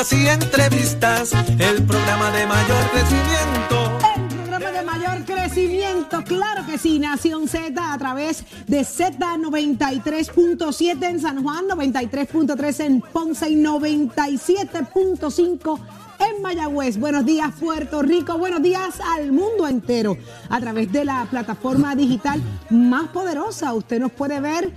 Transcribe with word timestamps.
noticias 0.00 0.12
y 0.12 0.28
entrevistas, 0.28 1.32
el 1.58 1.82
programa 1.82 2.30
de 2.30 2.46
mayor 2.46 2.90
crecimiento. 2.90 3.98
El 4.16 4.28
programa 4.28 4.70
de 4.70 4.82
mayor 4.82 5.26
crecimiento, 5.26 6.24
claro 6.24 6.64
que 6.64 6.78
sí, 6.78 6.98
Nación 6.98 7.46
Z 7.48 7.92
a 7.92 7.98
través 7.98 8.42
de 8.66 8.80
Z93.7 8.80 11.06
en 11.06 11.20
San 11.20 11.42
Juan, 11.42 11.66
93.3 11.68 12.80
en 12.80 13.02
Ponce 13.02 13.50
y 13.50 13.56
97.5 13.56 15.78
en 16.20 16.40
Mayagüez. 16.42 16.98
Buenos 16.98 17.26
días 17.26 17.52
Puerto 17.60 18.00
Rico, 18.00 18.38
buenos 18.38 18.62
días 18.62 19.00
al 19.14 19.32
mundo 19.32 19.68
entero 19.68 20.16
a 20.48 20.58
través 20.60 20.90
de 20.92 21.04
la 21.04 21.26
plataforma 21.30 21.94
digital 21.94 22.40
más 22.70 23.08
poderosa. 23.08 23.74
Usted 23.74 24.00
nos 24.00 24.12
puede 24.12 24.40
ver, 24.40 24.72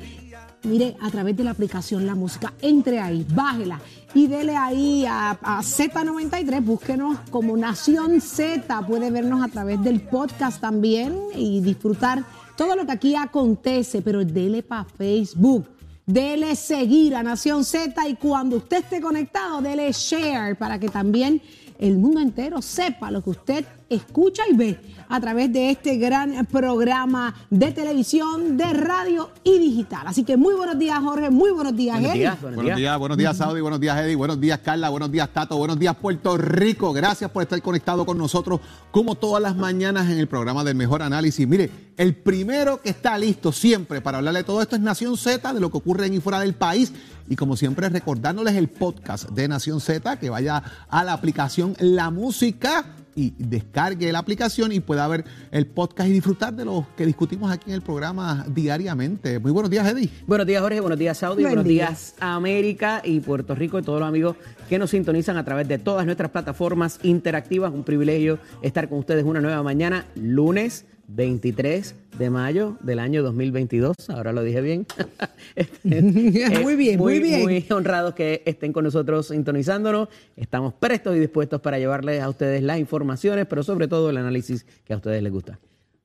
mire, 0.63 0.95
a 1.01 1.09
través 1.09 1.35
de 1.35 1.43
la 1.43 1.51
aplicación 1.51 2.05
La 2.05 2.15
Música. 2.15 2.53
Entre 2.61 2.99
ahí, 2.99 3.25
bájela 3.33 3.79
y 4.13 4.27
dele 4.27 4.55
ahí 4.55 5.05
a, 5.05 5.31
a 5.31 5.61
Z93, 5.61 6.63
búsquenos 6.63 7.17
como 7.31 7.57
Nación 7.57 8.21
Z. 8.21 8.85
Puede 8.85 9.11
vernos 9.11 9.43
a 9.43 9.47
través 9.47 9.81
del 9.83 10.01
podcast 10.01 10.61
también 10.61 11.17
y 11.35 11.61
disfrutar 11.61 12.23
todo 12.55 12.75
lo 12.75 12.85
que 12.85 12.91
aquí 12.91 13.15
acontece, 13.15 14.01
pero 14.01 14.23
dele 14.23 14.63
para 14.63 14.85
Facebook. 14.85 15.67
Dele 16.05 16.55
seguir 16.55 17.15
a 17.15 17.23
Nación 17.23 17.63
Z 17.63 18.07
y 18.07 18.15
cuando 18.15 18.57
usted 18.57 18.83
esté 18.83 18.99
conectado, 18.99 19.61
dele 19.61 19.91
share 19.91 20.57
para 20.57 20.77
que 20.77 20.89
también 20.89 21.41
el 21.79 21.97
mundo 21.97 22.19
entero 22.19 22.61
sepa 22.61 23.09
lo 23.09 23.23
que 23.23 23.29
usted 23.31 23.65
escucha 23.95 24.43
y 24.51 24.55
ve 24.55 24.79
a 25.09 25.19
través 25.19 25.53
de 25.53 25.69
este 25.69 25.97
gran 25.97 26.45
programa 26.47 27.35
de 27.49 27.71
televisión, 27.71 28.57
de 28.57 28.73
radio 28.73 29.29
y 29.43 29.59
digital. 29.59 30.07
Así 30.07 30.23
que 30.23 30.37
muy 30.37 30.55
buenos 30.55 30.79
días, 30.79 30.99
Jorge, 30.99 31.29
muy 31.29 31.51
buenos 31.51 31.75
días, 31.75 31.95
Buenos 31.97 32.11
Eddie. 32.15 32.19
días, 32.21 32.41
buenos, 32.41 32.75
días. 32.75 32.97
buenos 32.99 33.17
días, 33.17 33.37
Saudi, 33.37 33.61
buenos 33.61 33.79
días, 33.79 33.97
Eddie, 33.99 34.15
buenos 34.15 34.39
días, 34.39 34.59
Carla, 34.59 34.89
buenos 34.89 35.11
días, 35.11 35.29
Tato, 35.31 35.57
buenos 35.57 35.77
días, 35.77 35.95
Puerto 35.95 36.37
Rico. 36.37 36.93
Gracias 36.93 37.29
por 37.29 37.43
estar 37.43 37.61
conectado 37.61 38.05
con 38.05 38.17
nosotros, 38.17 38.59
como 38.91 39.15
todas 39.15 39.41
las 39.41 39.55
mañanas 39.55 40.09
en 40.09 40.17
el 40.17 40.27
programa 40.27 40.63
del 40.63 40.75
Mejor 40.75 41.03
Análisis. 41.03 41.47
Mire, 41.47 41.69
el 41.95 42.15
primero 42.15 42.81
que 42.81 42.89
está 42.89 43.17
listo 43.17 43.51
siempre 43.51 44.01
para 44.01 44.17
hablarle 44.17 44.39
de 44.39 44.45
todo 44.45 44.61
esto 44.61 44.75
es 44.75 44.81
Nación 44.81 45.15
Z, 45.17 45.53
de 45.53 45.59
lo 45.59 45.69
que 45.69 45.77
ocurre 45.77 46.07
en 46.07 46.15
y 46.15 46.19
fuera 46.19 46.39
del 46.39 46.55
país. 46.55 46.91
Y 47.29 47.35
como 47.35 47.55
siempre, 47.55 47.87
recordándoles 47.89 48.55
el 48.55 48.67
podcast 48.67 49.29
de 49.29 49.47
Nación 49.47 49.79
Z, 49.79 50.17
que 50.17 50.29
vaya 50.29 50.63
a 50.89 51.03
la 51.03 51.13
aplicación 51.13 51.75
La 51.79 52.09
Música 52.09 52.85
y 53.15 53.33
descargue 53.37 54.11
la 54.11 54.19
aplicación 54.19 54.71
y 54.71 54.79
pueda 54.79 55.07
ver 55.07 55.25
el 55.51 55.67
podcast 55.67 56.09
y 56.09 56.13
disfrutar 56.13 56.53
de 56.53 56.65
lo 56.65 56.87
que 56.97 57.05
discutimos 57.05 57.51
aquí 57.51 57.69
en 57.69 57.75
el 57.75 57.81
programa 57.81 58.45
diariamente. 58.49 59.39
Muy 59.39 59.51
buenos 59.51 59.69
días, 59.69 59.87
Eddie. 59.87 60.09
Buenos 60.27 60.47
días, 60.47 60.61
Jorge. 60.61 60.79
Buenos 60.79 60.99
días, 60.99 61.17
Saudi. 61.17 61.43
Buen 61.43 61.55
Buenos 61.55 61.65
día. 61.65 61.87
días, 61.87 62.15
América 62.19 63.01
y 63.03 63.19
Puerto 63.19 63.55
Rico 63.55 63.79
y 63.79 63.83
todos 63.83 63.99
los 63.99 64.07
amigos 64.09 64.35
que 64.69 64.79
nos 64.79 64.89
sintonizan 64.91 65.37
a 65.37 65.45
través 65.45 65.67
de 65.67 65.77
todas 65.77 66.05
nuestras 66.05 66.31
plataformas 66.31 66.99
interactivas. 67.03 67.73
Un 67.73 67.83
privilegio 67.83 68.39
estar 68.61 68.89
con 68.89 68.99
ustedes 68.99 69.23
una 69.23 69.41
nueva 69.41 69.63
mañana, 69.63 70.05
lunes 70.15 70.85
23 71.15 71.95
de 72.17 72.29
mayo 72.29 72.77
del 72.81 72.99
año 72.99 73.23
2022. 73.23 74.09
Ahora 74.09 74.31
lo 74.31 74.43
dije 74.43 74.61
bien. 74.61 74.85
Muy 75.83 76.75
bien, 76.75 76.97
muy 76.97 77.19
bien. 77.19 77.43
Muy 77.43 77.65
honrados 77.69 78.13
que 78.13 78.41
estén 78.45 78.73
con 78.73 78.83
nosotros 78.83 79.27
sintonizándonos. 79.27 80.09
Estamos 80.35 80.73
prestos 80.73 81.15
y 81.15 81.19
dispuestos 81.19 81.61
para 81.61 81.77
llevarles 81.77 82.21
a 82.21 82.29
ustedes 82.29 82.63
las 82.63 82.79
informaciones, 82.79 83.45
pero 83.45 83.63
sobre 83.63 83.87
todo 83.87 84.09
el 84.09 84.17
análisis 84.17 84.65
que 84.85 84.93
a 84.93 84.97
ustedes 84.97 85.21
les 85.21 85.31
gusta. 85.31 85.59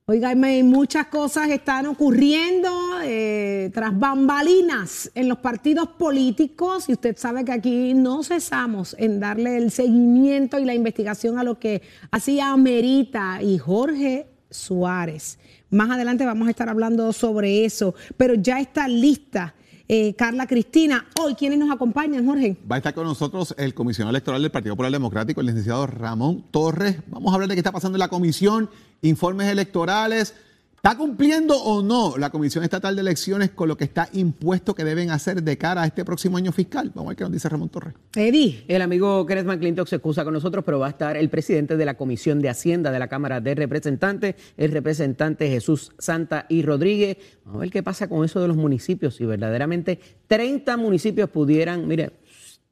Oiganme, 0.06 0.62
muchas 0.62 1.08
cosas 1.08 1.50
están 1.50 1.84
ocurriendo 1.84 2.70
eh, 3.04 3.70
tras 3.74 3.98
bambalinas 3.98 5.10
en 5.14 5.28
los 5.28 5.36
partidos 5.38 5.88
políticos 5.88 6.88
y 6.88 6.92
usted 6.92 7.14
sabe 7.18 7.44
que 7.44 7.52
aquí 7.52 7.92
no 7.92 8.22
cesamos 8.22 8.96
en 8.98 9.20
darle 9.20 9.58
el 9.58 9.70
seguimiento 9.70 10.58
y 10.58 10.64
la 10.64 10.74
investigación 10.74 11.38
a 11.38 11.44
lo 11.44 11.58
que 11.58 11.82
hacía 12.10 12.52
Amerita 12.52 13.42
y 13.42 13.58
Jorge 13.58 14.37
Suárez. 14.50 15.38
Más 15.70 15.90
adelante 15.90 16.24
vamos 16.24 16.48
a 16.48 16.50
estar 16.50 16.68
hablando 16.68 17.12
sobre 17.12 17.64
eso, 17.64 17.94
pero 18.16 18.34
ya 18.34 18.60
está 18.60 18.88
lista 18.88 19.54
eh, 19.90 20.14
Carla 20.14 20.46
Cristina. 20.46 21.06
Hoy, 21.18 21.34
¿quiénes 21.34 21.58
nos 21.58 21.70
acompañan, 21.70 22.26
Jorge? 22.26 22.58
Va 22.70 22.76
a 22.76 22.78
estar 22.78 22.92
con 22.92 23.04
nosotros 23.04 23.54
el 23.56 23.72
comisionado 23.72 24.10
electoral 24.10 24.42
del 24.42 24.50
Partido 24.50 24.74
Popular 24.74 24.92
Democrático, 24.92 25.40
el 25.40 25.46
licenciado 25.46 25.86
Ramón 25.86 26.44
Torres. 26.50 26.98
Vamos 27.06 27.32
a 27.32 27.34
hablar 27.34 27.48
de 27.48 27.54
qué 27.54 27.60
está 27.60 27.72
pasando 27.72 27.96
en 27.96 28.00
la 28.00 28.08
comisión, 28.08 28.68
informes 29.00 29.48
electorales. 29.48 30.34
¿Está 30.78 30.96
cumpliendo 30.96 31.56
o 31.56 31.82
no 31.82 32.16
la 32.18 32.30
Comisión 32.30 32.62
Estatal 32.62 32.94
de 32.94 33.00
Elecciones 33.00 33.50
con 33.50 33.66
lo 33.66 33.76
que 33.76 33.82
está 33.82 34.08
impuesto 34.12 34.76
que 34.76 34.84
deben 34.84 35.10
hacer 35.10 35.42
de 35.42 35.58
cara 35.58 35.82
a 35.82 35.86
este 35.86 36.04
próximo 36.04 36.36
año 36.36 36.52
fiscal? 36.52 36.92
Vamos 36.94 37.06
a 37.06 37.08
ver 37.08 37.16
qué 37.16 37.24
nos 37.24 37.32
dice 37.32 37.48
Ramón 37.48 37.68
Torres. 37.68 37.94
Eddie. 38.14 38.64
El 38.68 38.82
amigo 38.82 39.26
Kenneth 39.26 39.46
McClintock 39.46 39.88
se 39.88 39.96
excusa 39.96 40.22
con 40.22 40.34
nosotros, 40.34 40.64
pero 40.64 40.78
va 40.78 40.86
a 40.86 40.90
estar 40.90 41.16
el 41.16 41.30
presidente 41.30 41.76
de 41.76 41.84
la 41.84 41.94
Comisión 41.94 42.40
de 42.40 42.48
Hacienda 42.48 42.92
de 42.92 43.00
la 43.00 43.08
Cámara 43.08 43.40
de 43.40 43.56
Representantes, 43.56 44.36
el 44.56 44.70
representante 44.70 45.48
Jesús 45.48 45.90
Santa 45.98 46.46
y 46.48 46.62
Rodríguez. 46.62 47.16
Vamos 47.44 47.58
a 47.58 47.60
ver 47.62 47.70
qué 47.70 47.82
pasa 47.82 48.08
con 48.08 48.24
eso 48.24 48.40
de 48.40 48.46
los 48.46 48.56
municipios, 48.56 49.16
si 49.16 49.26
verdaderamente 49.26 49.98
30 50.28 50.76
municipios 50.76 51.28
pudieran, 51.28 51.88
mire, 51.88 52.12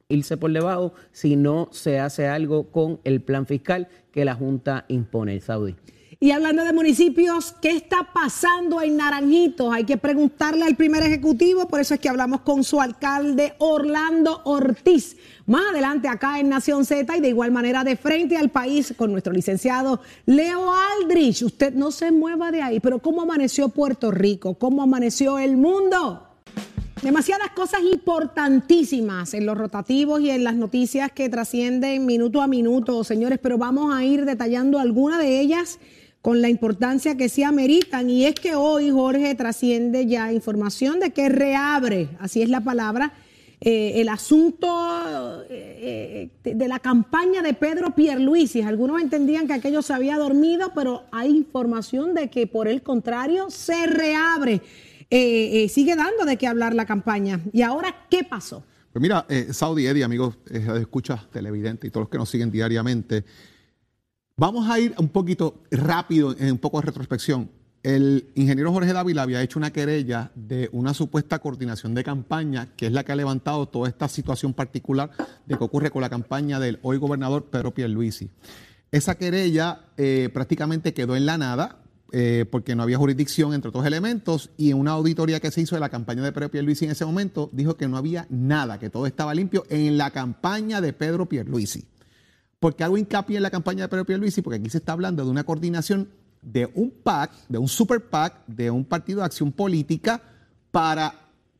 irse 0.08 0.36
por 0.36 0.52
debajo 0.52 0.94
si 1.10 1.34
no 1.34 1.70
se 1.72 1.98
hace 1.98 2.28
algo 2.28 2.70
con 2.70 3.00
el 3.02 3.20
plan 3.20 3.46
fiscal 3.46 3.88
que 4.12 4.24
la 4.24 4.36
Junta 4.36 4.84
impone, 4.86 5.40
Saudi. 5.40 5.74
Y 6.18 6.30
hablando 6.30 6.64
de 6.64 6.72
municipios, 6.72 7.54
¿qué 7.60 7.72
está 7.72 8.08
pasando 8.14 8.80
en 8.80 8.96
Naranjitos? 8.96 9.70
Hay 9.70 9.84
que 9.84 9.98
preguntarle 9.98 10.64
al 10.64 10.74
primer 10.74 11.02
ejecutivo, 11.02 11.68
por 11.68 11.78
eso 11.78 11.92
es 11.92 12.00
que 12.00 12.08
hablamos 12.08 12.40
con 12.40 12.64
su 12.64 12.80
alcalde 12.80 13.52
Orlando 13.58 14.40
Ortiz. 14.44 15.18
Más 15.44 15.66
adelante 15.72 16.08
acá 16.08 16.40
en 16.40 16.48
Nación 16.48 16.86
Z 16.86 17.14
y 17.18 17.20
de 17.20 17.28
igual 17.28 17.52
manera 17.52 17.84
de 17.84 17.96
frente 17.96 18.38
al 18.38 18.48
país 18.48 18.94
con 18.96 19.12
nuestro 19.12 19.34
licenciado 19.34 20.00
Leo 20.24 20.72
Aldrich. 20.72 21.42
Usted 21.42 21.74
no 21.74 21.90
se 21.90 22.10
mueva 22.12 22.50
de 22.50 22.62
ahí, 22.62 22.80
pero 22.80 22.98
¿cómo 22.98 23.20
amaneció 23.20 23.68
Puerto 23.68 24.10
Rico? 24.10 24.54
¿Cómo 24.54 24.82
amaneció 24.82 25.38
el 25.38 25.58
mundo? 25.58 26.22
Demasiadas 27.02 27.50
cosas 27.50 27.82
importantísimas 27.82 29.34
en 29.34 29.44
los 29.44 29.58
rotativos 29.58 30.22
y 30.22 30.30
en 30.30 30.44
las 30.44 30.54
noticias 30.54 31.12
que 31.12 31.28
trascienden 31.28 32.06
minuto 32.06 32.40
a 32.40 32.46
minuto, 32.46 33.04
señores, 33.04 33.38
pero 33.42 33.58
vamos 33.58 33.94
a 33.94 34.02
ir 34.02 34.24
detallando 34.24 34.78
algunas 34.78 35.18
de 35.18 35.40
ellas 35.40 35.78
con 36.26 36.42
la 36.42 36.48
importancia 36.48 37.16
que 37.16 37.28
se 37.28 37.44
ameritan. 37.44 38.10
Y 38.10 38.24
es 38.26 38.34
que 38.34 38.56
hoy, 38.56 38.90
Jorge, 38.90 39.32
trasciende 39.36 40.06
ya 40.08 40.32
información 40.32 40.98
de 40.98 41.12
que 41.12 41.28
reabre, 41.28 42.08
así 42.18 42.42
es 42.42 42.48
la 42.48 42.62
palabra, 42.62 43.12
eh, 43.60 44.00
el 44.00 44.08
asunto 44.08 45.44
eh, 45.48 46.28
eh, 46.42 46.52
de 46.52 46.66
la 46.66 46.80
campaña 46.80 47.42
de 47.42 47.54
Pedro 47.54 47.94
Pierluisi. 47.94 48.62
Algunos 48.62 49.00
entendían 49.00 49.46
que 49.46 49.52
aquello 49.52 49.82
se 49.82 49.94
había 49.94 50.18
dormido, 50.18 50.72
pero 50.74 51.04
hay 51.12 51.30
información 51.30 52.12
de 52.12 52.28
que 52.28 52.48
por 52.48 52.66
el 52.66 52.82
contrario 52.82 53.48
se 53.48 53.86
reabre. 53.86 54.62
Sigue 55.08 55.94
dando 55.94 56.24
de 56.24 56.36
qué 56.36 56.48
hablar 56.48 56.74
la 56.74 56.86
campaña. 56.86 57.40
¿Y 57.52 57.62
ahora 57.62 57.94
qué 58.10 58.24
pasó? 58.24 58.64
Pues 58.92 59.00
mira, 59.00 59.24
Saudi 59.52 59.86
Eddie, 59.86 60.02
amigos, 60.02 60.38
escuchas 60.50 61.30
televidentes 61.30 61.86
y 61.86 61.92
todos 61.92 62.06
los 62.06 62.10
que 62.10 62.18
nos 62.18 62.28
siguen 62.28 62.50
diariamente, 62.50 63.22
vamos 64.36 64.68
a 64.68 64.78
ir 64.78 64.94
un 64.98 65.08
poquito 65.08 65.62
rápido 65.70 66.36
en 66.38 66.52
un 66.52 66.58
poco 66.58 66.78
de 66.80 66.86
retrospección. 66.86 67.50
El 67.82 68.30
ingeniero 68.34 68.72
Jorge 68.72 68.92
Dávila 68.92 69.22
había 69.22 69.42
hecho 69.42 69.58
una 69.58 69.72
querella 69.72 70.32
de 70.34 70.68
una 70.72 70.92
supuesta 70.92 71.38
coordinación 71.38 71.94
de 71.94 72.02
campaña, 72.02 72.68
que 72.76 72.86
es 72.86 72.92
la 72.92 73.04
que 73.04 73.12
ha 73.12 73.16
levantado 73.16 73.66
toda 73.66 73.88
esta 73.88 74.08
situación 74.08 74.52
particular 74.54 75.10
de 75.46 75.56
que 75.56 75.64
ocurre 75.64 75.90
con 75.90 76.02
la 76.02 76.10
campaña 76.10 76.58
del 76.58 76.80
hoy 76.82 76.98
gobernador 76.98 77.44
Pedro 77.44 77.72
Pierluisi. 77.72 78.28
Esa 78.90 79.14
querella 79.16 79.80
eh, 79.96 80.30
prácticamente 80.34 80.92
quedó 80.92 81.16
en 81.16 81.26
la 81.26 81.38
nada, 81.38 81.78
eh, 82.12 82.44
porque 82.50 82.74
no 82.74 82.82
había 82.82 82.98
jurisdicción 82.98 83.54
entre 83.54 83.68
otros 83.68 83.86
elementos 83.86 84.50
y 84.56 84.70
en 84.70 84.78
una 84.78 84.92
auditoría 84.92 85.40
que 85.40 85.50
se 85.50 85.60
hizo 85.60 85.76
de 85.76 85.80
la 85.80 85.88
campaña 85.88 86.22
de 86.22 86.32
Pedro 86.32 86.50
Pierluisi 86.50 86.84
en 86.84 86.92
ese 86.92 87.04
momento 87.04 87.50
dijo 87.52 87.76
que 87.76 87.88
no 87.88 87.96
había 87.96 88.26
nada, 88.30 88.78
que 88.78 88.90
todo 88.90 89.06
estaba 89.06 89.34
limpio 89.34 89.64
en 89.70 89.96
la 89.96 90.10
campaña 90.10 90.80
de 90.80 90.92
Pedro 90.92 91.26
Pierluisi. 91.26 91.84
¿Por 92.58 92.74
qué 92.74 92.84
hago 92.84 92.96
hincapié 92.96 93.36
en 93.36 93.42
la 93.42 93.50
campaña 93.50 93.82
de 93.82 93.88
Pedro 93.88 94.06
Pierluisi? 94.06 94.42
Porque 94.42 94.58
aquí 94.58 94.70
se 94.70 94.78
está 94.78 94.92
hablando 94.92 95.24
de 95.24 95.30
una 95.30 95.44
coordinación 95.44 96.08
de 96.40 96.70
un 96.74 96.90
PAC, 96.90 97.32
de 97.48 97.58
un 97.58 97.68
super 97.68 98.08
PAC, 98.08 98.46
de 98.46 98.70
un 98.70 98.84
partido 98.84 99.20
de 99.20 99.26
acción 99.26 99.52
política 99.52 100.22
para 100.70 101.14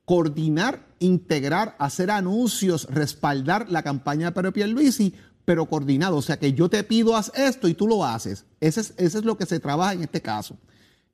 coordinar, 0.04 0.86
integrar, 1.00 1.74
hacer 1.78 2.10
anuncios, 2.10 2.86
respaldar 2.90 3.70
la 3.70 3.82
campaña 3.82 4.26
de 4.26 4.32
Pedro 4.32 4.52
Pierluisi, 4.52 5.14
pero 5.44 5.66
coordinado. 5.66 6.16
O 6.16 6.22
sea, 6.22 6.38
que 6.38 6.52
yo 6.52 6.68
te 6.68 6.82
pido 6.84 7.16
haz 7.16 7.30
esto 7.34 7.68
y 7.68 7.74
tú 7.74 7.86
lo 7.86 8.04
haces. 8.04 8.44
Ese 8.60 8.80
es, 8.80 8.94
ese 8.96 9.18
es 9.18 9.24
lo 9.24 9.36
que 9.36 9.46
se 9.46 9.60
trabaja 9.60 9.92
en 9.92 10.02
este 10.02 10.22
caso. 10.22 10.56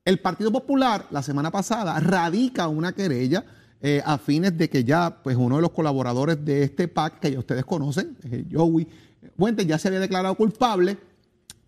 El 0.05 0.20
Partido 0.20 0.52
Popular, 0.52 1.06
la 1.11 1.23
semana 1.23 1.50
pasada, 1.50 1.99
radica 2.00 2.69
una 2.69 2.93
querella 2.93 3.44
eh, 3.81 4.02
a 4.05 4.19
fines 4.19 4.56
de 4.56 4.69
que 4.69 4.85
ya, 4.85 5.23
pues, 5.23 5.37
uno 5.37 5.56
de 5.56 5.62
los 5.62 5.70
colaboradores 5.70 6.44
de 6.44 6.62
este 6.62 6.88
PAC, 6.88 7.20
que 7.20 7.32
ya 7.32 7.38
ustedes 7.38 7.64
conocen, 7.64 8.17
eh, 8.25 8.44
Joey 8.52 8.87
Fuentes, 9.37 9.67
ya 9.67 9.79
se 9.79 9.89
había 9.89 10.01
declarado 10.01 10.35
culpable 10.35 10.99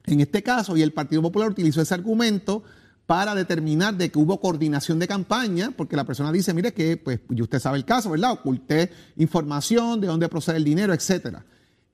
en 0.07 0.21
este 0.21 0.43
caso, 0.43 0.77
y 0.77 0.83
el 0.83 0.93
Partido 0.93 1.23
Popular 1.23 1.51
utilizó 1.51 1.81
ese 1.81 1.95
argumento 1.95 2.63
para 3.07 3.35
determinar 3.35 3.95
de 3.95 4.11
que 4.11 4.19
hubo 4.19 4.41
coordinación 4.41 4.99
de 4.99 5.09
campaña, 5.09 5.73
porque 5.77 5.97
la 5.97 6.05
persona 6.05 6.33
dice, 6.33 6.55
mire 6.55 6.73
que, 6.73 6.97
pues, 6.97 7.21
y 7.31 7.43
usted 7.43 7.59
sabe 7.59 7.79
el 7.79 7.85
caso, 7.85 8.11
¿verdad? 8.11 8.33
Oculté 8.33 8.91
información 9.17 10.01
de 10.01 10.07
dónde 10.07 10.29
procede 10.29 10.57
el 10.57 10.65
dinero, 10.65 10.93
etcétera. 10.93 11.45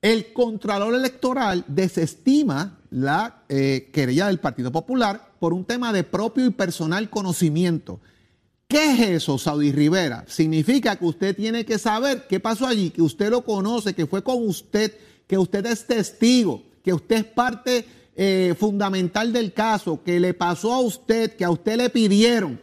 El 0.01 0.33
Contralor 0.33 0.95
Electoral 0.95 1.63
desestima 1.67 2.79
la 2.89 3.43
eh, 3.49 3.89
querella 3.93 4.27
del 4.27 4.39
Partido 4.39 4.71
Popular 4.71 5.31
por 5.39 5.53
un 5.53 5.63
tema 5.63 5.93
de 5.93 6.03
propio 6.03 6.45
y 6.45 6.49
personal 6.49 7.09
conocimiento. 7.09 7.99
¿Qué 8.67 8.93
es 8.93 8.99
eso, 9.21 9.37
Saudi 9.37 9.71
Rivera? 9.71 10.25
Significa 10.27 10.95
que 10.95 11.05
usted 11.05 11.35
tiene 11.35 11.65
que 11.65 11.77
saber 11.77 12.25
qué 12.27 12.39
pasó 12.39 12.65
allí, 12.65 12.89
que 12.89 13.01
usted 13.01 13.29
lo 13.29 13.43
conoce, 13.43 13.93
que 13.93 14.07
fue 14.07 14.23
con 14.23 14.47
usted, 14.47 14.93
que 15.31 15.37
usted 15.37 15.65
es 15.65 15.87
testigo, 15.87 16.61
que 16.83 16.93
usted 16.93 17.15
es 17.15 17.23
parte 17.23 17.85
eh, 18.17 18.53
fundamental 18.59 19.31
del 19.31 19.53
caso, 19.53 20.03
que 20.03 20.19
le 20.19 20.33
pasó 20.33 20.73
a 20.73 20.81
usted, 20.81 21.37
que 21.37 21.45
a 21.45 21.49
usted 21.49 21.77
le 21.77 21.89
pidieron. 21.89 22.59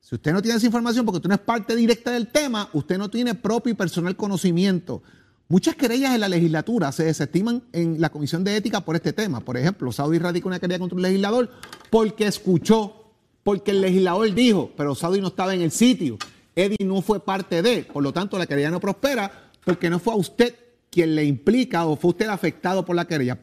Si 0.00 0.14
usted 0.14 0.32
no 0.32 0.40
tiene 0.40 0.58
esa 0.58 0.66
información 0.66 1.04
porque 1.04 1.16
usted 1.16 1.28
no 1.28 1.34
es 1.34 1.40
parte 1.40 1.74
directa 1.74 2.12
del 2.12 2.28
tema, 2.28 2.70
usted 2.74 2.96
no 2.96 3.10
tiene 3.10 3.34
propio 3.34 3.72
y 3.72 3.74
personal 3.74 4.14
conocimiento. 4.14 5.02
Muchas 5.48 5.74
querellas 5.74 6.14
en 6.14 6.20
la 6.20 6.28
legislatura 6.28 6.92
se 6.92 7.06
desestiman 7.06 7.64
en 7.72 8.00
la 8.00 8.10
Comisión 8.10 8.44
de 8.44 8.56
Ética 8.56 8.82
por 8.82 8.94
este 8.94 9.12
tema. 9.12 9.40
Por 9.40 9.56
ejemplo, 9.56 9.90
Saudi 9.90 10.20
radica 10.20 10.46
una 10.46 10.60
querella 10.60 10.78
contra 10.78 10.94
un 10.94 11.02
legislador 11.02 11.50
porque 11.90 12.28
escuchó, 12.28 13.10
porque 13.42 13.72
el 13.72 13.80
legislador 13.80 14.32
dijo, 14.32 14.70
pero 14.76 14.94
Saudi 14.94 15.20
no 15.20 15.26
estaba 15.26 15.56
en 15.56 15.62
el 15.62 15.72
sitio. 15.72 16.18
Eddie 16.54 16.86
no 16.86 17.02
fue 17.02 17.18
parte 17.18 17.62
de, 17.62 17.82
por 17.82 18.04
lo 18.04 18.12
tanto 18.12 18.38
la 18.38 18.46
querella 18.46 18.70
no 18.70 18.78
prospera 18.78 19.50
porque 19.64 19.90
no 19.90 19.98
fue 19.98 20.12
a 20.12 20.16
usted 20.16 20.61
quien 20.92 21.14
le 21.14 21.24
implica 21.24 21.86
o 21.86 21.96
fue 21.96 22.10
usted 22.10 22.26
afectado 22.26 22.84
por 22.84 22.94
la 22.94 23.06
querella, 23.06 23.34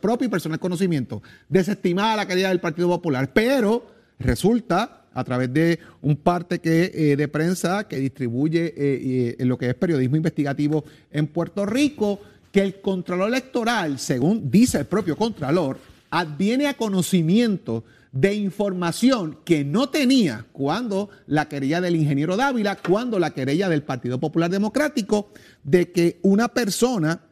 propio 0.00 0.26
y 0.26 0.30
personal 0.30 0.58
conocimiento, 0.58 1.22
desestimada 1.50 2.16
la 2.16 2.26
querella 2.26 2.48
del 2.48 2.60
Partido 2.60 2.88
Popular, 2.88 3.30
pero 3.34 3.86
resulta 4.18 5.02
a 5.12 5.22
través 5.22 5.52
de 5.52 5.78
un 6.00 6.16
parte 6.16 6.60
que, 6.60 6.90
eh, 6.94 7.14
de 7.14 7.28
prensa 7.28 7.86
que 7.86 7.98
distribuye 7.98 8.72
eh, 8.74 9.36
lo 9.40 9.58
que 9.58 9.68
es 9.68 9.74
periodismo 9.74 10.16
investigativo 10.16 10.82
en 11.12 11.26
Puerto 11.26 11.66
Rico, 11.66 12.20
que 12.50 12.62
el 12.62 12.80
Contralor 12.80 13.28
Electoral, 13.28 13.98
según 13.98 14.50
dice 14.50 14.78
el 14.78 14.86
propio 14.86 15.14
Contralor, 15.14 15.78
adviene 16.08 16.68
a 16.68 16.74
conocimiento 16.74 17.84
de 18.14 18.32
información 18.32 19.40
que 19.44 19.64
no 19.64 19.88
tenía 19.88 20.46
cuando 20.52 21.10
la 21.26 21.48
querella 21.48 21.80
del 21.80 21.96
ingeniero 21.96 22.36
Dávila, 22.36 22.76
cuando 22.76 23.18
la 23.18 23.34
querella 23.34 23.68
del 23.68 23.82
Partido 23.82 24.20
Popular 24.20 24.48
Democrático, 24.48 25.30
de 25.64 25.90
que 25.90 26.20
una 26.22 26.46
persona 26.46 27.22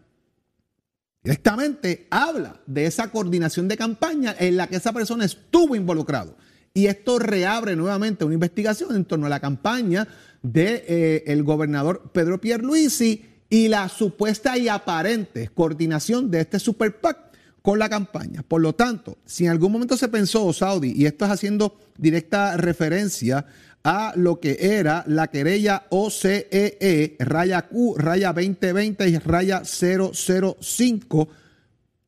directamente 1.23 2.09
habla 2.11 2.61
de 2.67 2.87
esa 2.87 3.13
coordinación 3.13 3.69
de 3.69 3.77
campaña 3.77 4.35
en 4.37 4.57
la 4.57 4.67
que 4.67 4.75
esa 4.75 4.93
persona 4.93 5.25
estuvo 5.25 5.77
involucrado. 5.77 6.37
Y 6.75 6.87
esto 6.87 7.21
reabre 7.21 7.77
nuevamente 7.77 8.25
una 8.25 8.35
investigación 8.35 8.97
en 8.97 9.05
torno 9.05 9.27
a 9.27 9.31
la 9.31 9.39
campaña 9.39 10.09
del 10.43 10.83
de, 10.85 11.25
eh, 11.25 11.43
gobernador 11.43 12.11
Pedro 12.13 12.41
Pierluisi 12.41 13.25
y 13.49 13.69
la 13.69 13.89
supuesta 13.89 14.59
y 14.59 14.67
aparente 14.67 15.49
coordinación 15.55 16.29
de 16.29 16.41
este 16.41 16.59
super 16.59 16.97
con 17.63 17.79
la 17.79 17.89
campaña. 17.89 18.43
Por 18.43 18.61
lo 18.61 18.75
tanto, 18.75 19.19
si 19.25 19.45
en 19.45 19.53
algún 19.53 19.73
momento 19.73 19.97
se 19.97 20.09
pensó, 20.09 20.53
Saudi, 20.53 20.93
y 20.95 21.07
esto 21.07 21.25
es 21.25 21.31
haciendo 21.31 21.79
directa 21.97 22.57
referencia 22.57 23.47
a 23.85 24.13
lo 24.17 24.39
que 24.39 24.59
era 24.61 25.05
la 25.07 25.29
querella 25.29 25.87
OCEE, 25.91 26.47
e, 26.51 27.17
raya 27.21 27.63
Q, 27.63 27.95
raya 27.97 28.33
2020 28.33 29.09
y 29.09 29.19
raya 29.19 29.63
005, 29.65 31.29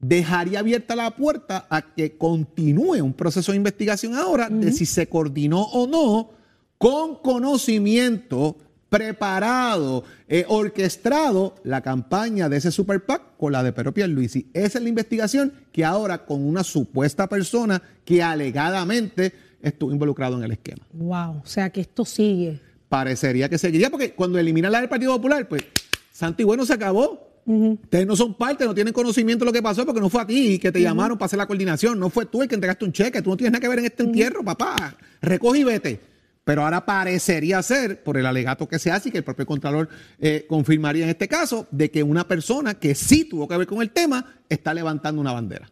dejaría 0.01 0.59
abierta 0.59 0.95
la 0.95 1.17
puerta 1.17 1.67
a 1.71 1.95
que 1.95 2.17
continúe 2.17 3.03
un 3.03 3.15
proceso 3.15 3.53
de 3.53 3.57
investigación 3.57 4.15
ahora 4.15 4.49
de 4.51 4.71
si 4.73 4.87
se 4.87 5.09
coordinó 5.09 5.63
o 5.63 5.87
no 5.87 6.31
con 6.79 7.17
conocimiento 7.17 8.57
preparado, 8.89 10.05
eh, 10.29 10.45
orquestado 10.49 11.57
la 11.65 11.81
campaña 11.81 12.49
de 12.49 12.59
ese 12.59 12.71
Super 12.71 13.05
PAC 13.05 13.37
con 13.37 13.53
la 13.53 13.63
de 13.63 13.73
Pedro 13.73 13.93
Pierluisi. 13.93 14.49
Esa 14.53 14.79
es 14.79 14.83
la 14.83 14.89
investigación 14.89 15.53
que 15.73 15.85
ahora 15.85 16.25
con 16.25 16.45
una 16.45 16.63
supuesta 16.63 17.29
persona 17.29 17.83
que 18.05 18.23
alegadamente 18.23 19.33
estuvo 19.63 19.93
involucrado 19.93 20.37
en 20.37 20.45
el 20.45 20.53
esquema. 20.53 20.87
Wow, 20.93 21.43
o 21.43 21.47
sea 21.47 21.71
que 21.71 21.81
esto 21.81 22.05
sigue. 22.05 22.61
Parecería 22.89 23.49
que 23.49 23.59
seguiría 23.59 23.91
porque 23.91 24.15
cuando 24.15 24.39
eliminan 24.39 24.73
la 24.73 24.81
del 24.81 24.89
Partido 24.89 25.15
Popular, 25.17 25.49
pues 25.49 25.63
Santi 26.13 26.45
Bueno 26.45 26.65
se 26.65 26.75
acabó 26.75 27.35
Ustedes 27.47 28.07
no 28.07 28.17
son 28.17 28.35
parte, 28.35 28.65
no 28.65 28.75
tienen 28.75 28.95
conocimiento 28.95 29.45
de 29.45 29.51
lo 29.51 29.53
que 29.53 29.63
pasó 29.63 29.85
porque 29.85 30.01
no 30.01 30.09
fue 30.09 30.23
a 30.23 30.27
ti 30.27 30.59
que 30.59 30.73
te 30.73 30.81
llamaron 30.81 31.19
para 31.19 31.27
hacer 31.27 31.39
la 31.39 31.47
coordinación. 31.47 31.99
No 31.99 32.09
fue 32.09 32.27
tú 32.27 32.43
el 32.43 32.49
que 32.49 32.55
entregaste 32.55 32.85
un 32.85 32.93
cheque. 32.93 33.21
Tú 33.21 33.31
no 33.31 33.37
tienes 33.37 33.53
nada 33.53 33.61
que 33.61 33.69
ver 33.69 33.81
en 33.81 33.85
este 33.85 34.03
entierro, 34.03 34.43
papá. 34.43 34.97
Recoge 35.21 35.59
y 35.59 35.65
vete. 35.65 36.01
Pero 36.45 36.63
ahora 36.63 36.85
parecería 36.85 37.63
ser, 37.63 38.03
por 38.03 38.19
el 38.19 38.27
alegato 38.27 38.69
que 38.69 38.79
se 38.79 38.91
hace 38.91 39.09
y 39.09 39.13
que 39.13 39.19
el 39.19 39.25
propio 39.25 39.47
Contralor 39.47 39.89
eh, 40.19 40.45
confirmaría 40.49 41.05
en 41.05 41.11
este 41.11 41.27
caso, 41.27 41.67
de 41.71 41.91
que 41.91 42.03
una 42.03 42.29
persona 42.29 42.75
que 42.75 42.95
sí 42.95 43.25
tuvo 43.25 43.49
que 43.49 43.57
ver 43.57 43.67
con 43.67 43.81
el 43.81 43.91
tema 43.91 44.25
está 44.49 44.75
levantando 44.75 45.21
una 45.21 45.33
bandera. 45.33 45.71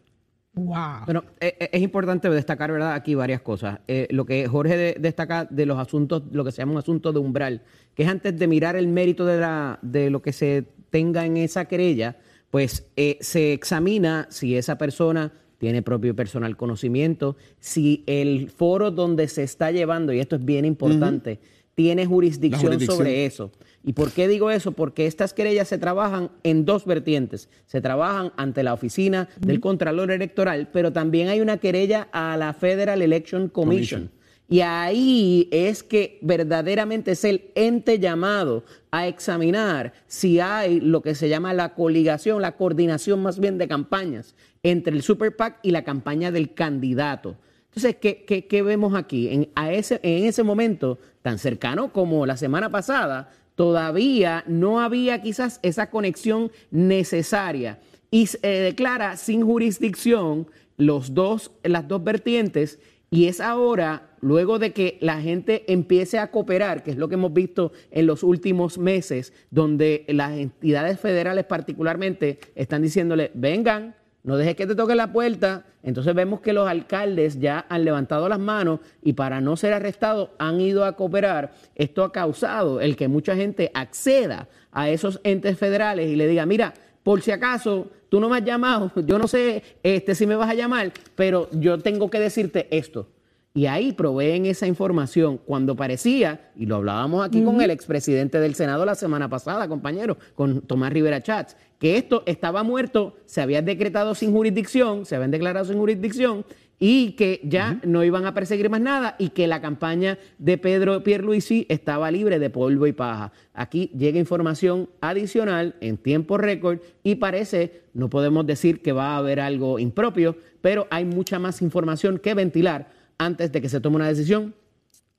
Wow. 0.55 1.05
Bueno, 1.05 1.23
eh, 1.39 1.55
eh, 1.59 1.69
es 1.71 1.81
importante 1.81 2.29
destacar, 2.29 2.71
¿verdad? 2.71 2.93
Aquí 2.93 3.15
varias 3.15 3.41
cosas. 3.41 3.79
lo 4.09 4.25
que 4.25 4.47
Jorge 4.47 4.95
destaca 4.99 5.45
de 5.45 5.65
los 5.65 5.79
asuntos, 5.79 6.23
lo 6.31 6.43
que 6.43 6.51
se 6.51 6.57
llama 6.57 6.73
un 6.73 6.77
asunto 6.79 7.13
de 7.13 7.19
umbral, 7.19 7.63
que 7.95 8.03
es 8.03 8.09
antes 8.09 8.37
de 8.37 8.47
mirar 8.47 8.75
el 8.75 8.87
mérito 8.87 9.25
de, 9.25 9.39
la, 9.39 9.79
de 9.81 10.09
lo 10.09 10.21
que 10.21 10.33
se 10.33 10.67
tenga 10.89 11.25
en 11.25 11.37
esa 11.37 11.65
querella, 11.65 12.17
pues 12.53 12.85
eh, 12.97 13.17
se 13.19 13.51
examina 13.51 14.27
si 14.29 14.55
esa 14.55 14.77
persona 14.77 15.31
tiene 15.63 15.81
propio 15.81 16.13
personal 16.13 16.57
conocimiento, 16.57 17.37
si 17.61 18.03
el 18.05 18.49
foro 18.49 18.91
donde 18.91 19.29
se 19.29 19.43
está 19.43 19.71
llevando, 19.71 20.11
y 20.11 20.19
esto 20.19 20.35
es 20.35 20.43
bien 20.43 20.65
importante, 20.65 21.39
tiene 21.73 22.05
jurisdicción, 22.05 22.81
sobre 22.81 23.25
eso. 23.25 23.49
¿Y 23.81 23.93
por 23.93 24.11
qué 24.11 24.27
digo 24.27 24.51
eso? 24.51 24.73
Porque 24.73 25.07
estas 25.07 25.33
querellas 25.33 25.69
se 25.69 25.77
trabajan 25.77 26.31
en 26.43 26.65
dos 26.65 26.85
vertientes. 26.85 27.47
Se 27.65 27.79
trabajan 27.79 28.33
ante 28.35 28.61
la 28.61 28.73
oficina 28.73 29.29
del 29.39 29.61
Contralor 29.61 30.11
Electoral, 30.11 30.67
pero 30.73 30.91
también 30.91 31.29
hay 31.29 31.39
una 31.39 31.55
querella 31.55 32.09
a 32.11 32.35
la 32.35 32.51
Federal 32.51 33.01
Election 33.01 33.47
Commission 33.47 34.11
y 34.49 34.61
ahí 34.61 35.47
es 35.51 35.83
que 35.83 36.19
verdaderamente 36.21 37.11
es 37.11 37.23
el 37.23 37.51
ente 37.55 37.97
llamado 37.97 38.63
a 38.91 39.07
examinar 39.07 39.93
si 40.05 40.39
hay 40.39 40.79
lo 40.79 41.01
que 41.01 41.15
se 41.15 41.29
llama 41.29 41.53
la 41.53 41.73
coligación, 41.73 42.41
la 42.41 42.55
coordinación 42.55 43.23
más 43.23 43.39
bien 43.39 43.57
de 43.57 43.67
campañas 43.67 44.35
entre 44.63 44.95
el 44.95 45.03
Super 45.03 45.35
PAC 45.35 45.59
y 45.61 45.71
la 45.71 45.83
campaña 45.83 46.31
del 46.31 46.53
candidato. 46.53 47.35
Entonces, 47.75 47.95
¿qué, 47.97 48.61
vemos 48.63 48.95
aquí? 48.95 49.29
En, 49.29 49.49
ese, 49.71 49.99
en 50.03 50.25
ese 50.25 50.43
momento, 50.43 50.99
tan 51.21 51.37
cercano 51.37 51.91
como 51.91 52.25
la 52.25 52.37
semana 52.37 52.69
pasada, 52.69 53.31
todavía 53.55 54.43
no 54.47 54.79
había 54.79 55.21
quizás 55.21 55.59
esa 55.63 55.89
conexión 55.89 56.51
necesaria 56.71 57.79
y 58.11 58.27
se 58.27 58.47
declara 58.47 59.17
sin 59.17 59.43
jurisdicción 59.43 60.47
los 60.77 61.13
dos, 61.13 61.51
las 61.63 61.87
dos 61.87 62.03
vertientes 62.03 62.79
y 63.13 63.27
es 63.27 63.41
ahora, 63.41 64.09
luego 64.21 64.57
de 64.57 64.71
que 64.71 64.97
la 64.99 65.21
gente 65.21 65.71
empiece 65.71 66.17
a 66.17 66.31
cooperar, 66.31 66.81
que 66.81 66.89
es 66.89 66.97
lo 66.97 67.09
que 67.09 67.13
hemos 67.13 67.31
visto 67.31 67.71
en 67.91 68.07
los 68.07 68.23
últimos 68.23 68.79
meses, 68.79 69.33
donde 69.51 70.03
las 70.07 70.31
entidades 70.31 70.99
federales 70.99 71.45
particularmente 71.45 72.39
están 72.55 72.81
diciéndole, 72.81 73.29
vengan, 73.35 73.95
no 74.23 74.37
dejes 74.37 74.55
que 74.55 74.65
te 74.65 74.75
toque 74.75 74.95
la 74.95 75.11
puerta. 75.11 75.65
Entonces 75.83 76.15
vemos 76.15 76.39
que 76.39 76.53
los 76.53 76.67
alcaldes 76.67 77.39
ya 77.39 77.65
han 77.67 77.83
levantado 77.83 78.29
las 78.29 78.39
manos 78.39 78.79
y 79.01 79.13
para 79.13 79.41
no 79.41 79.57
ser 79.57 79.73
arrestados 79.73 80.29
han 80.39 80.61
ido 80.61 80.85
a 80.85 80.93
cooperar. 80.95 81.53
Esto 81.75 82.05
ha 82.05 82.11
causado 82.11 82.79
el 82.79 82.95
que 82.95 83.09
mucha 83.09 83.35
gente 83.35 83.69
acceda 83.73 84.47
a 84.71 84.89
esos 84.89 85.19
entes 85.23 85.57
federales 85.57 86.09
y 86.09 86.15
le 86.15 86.27
diga, 86.27 86.45
mira, 86.45 86.73
por 87.03 87.21
si 87.21 87.31
acaso 87.31 87.91
tú 88.07 88.21
no 88.21 88.29
me 88.29 88.37
has 88.37 88.45
llamado, 88.45 88.91
yo 89.05 89.19
no 89.19 89.27
sé 89.27 89.61
este, 89.83 90.15
si 90.15 90.25
me 90.25 90.35
vas 90.35 90.49
a 90.49 90.53
llamar, 90.53 90.93
pero 91.15 91.49
yo 91.51 91.77
tengo 91.79 92.09
que 92.09 92.19
decirte 92.19 92.67
esto. 92.71 93.09
Y 93.55 93.67
ahí 93.67 93.93
proveen 93.93 94.47
esa 94.47 94.65
información 94.65 95.37
cuando 95.37 95.75
parecía, 95.75 96.49
y 96.55 96.65
lo 96.65 96.77
hablábamos 96.77 97.23
aquí 97.23 97.43
con 97.43 97.61
el 97.61 97.69
expresidente 97.69 98.39
del 98.39 98.55
Senado 98.55 98.83
la 98.83 98.95
semana 98.95 99.29
pasada, 99.29 99.67
compañero, 99.67 100.17
con 100.33 100.61
Tomás 100.61 100.91
Rivera 100.91 101.21
Chats, 101.21 101.55
que 101.77 101.97
esto 101.97 102.23
estaba 102.25 102.63
muerto, 102.63 103.15
se 103.25 103.41
había 103.41 103.61
decretado 103.61 104.15
sin 104.15 104.31
jurisdicción, 104.31 105.05
se 105.05 105.15
habían 105.15 105.29
declarado 105.29 105.65
sin 105.65 105.77
jurisdicción, 105.77 106.45
y 106.79 107.11
que 107.11 107.41
ya 107.43 107.79
no 107.83 108.03
iban 108.03 108.25
a 108.25 108.33
perseguir 108.33 108.69
más 108.71 108.81
nada 108.81 109.15
y 109.19 109.29
que 109.29 109.47
la 109.47 109.61
campaña 109.61 110.17
de 110.39 110.57
Pedro 110.57 111.03
Pierluisi 111.03 111.65
estaba 111.69 112.11
libre 112.11 112.39
de 112.39 112.49
polvo 112.49 112.87
y 112.87 112.91
paja. 112.91 113.31
Aquí 113.53 113.91
llega 113.97 114.19
información 114.19 114.89
adicional 114.99 115.75
en 115.79 115.97
tiempo 115.97 116.37
récord 116.37 116.79
y 117.03 117.15
parece, 117.15 117.83
no 117.93 118.09
podemos 118.09 118.45
decir 118.45 118.81
que 118.81 118.91
va 118.91 119.13
a 119.13 119.17
haber 119.17 119.39
algo 119.39 119.79
impropio, 119.79 120.35
pero 120.61 120.87
hay 120.89 121.05
mucha 121.05 121.39
más 121.39 121.61
información 121.61 122.17
que 122.17 122.33
ventilar 122.33 123.02
antes 123.17 123.51
de 123.51 123.61
que 123.61 123.69
se 123.69 123.79
tome 123.79 123.97
una 123.97 124.07
decisión 124.07 124.53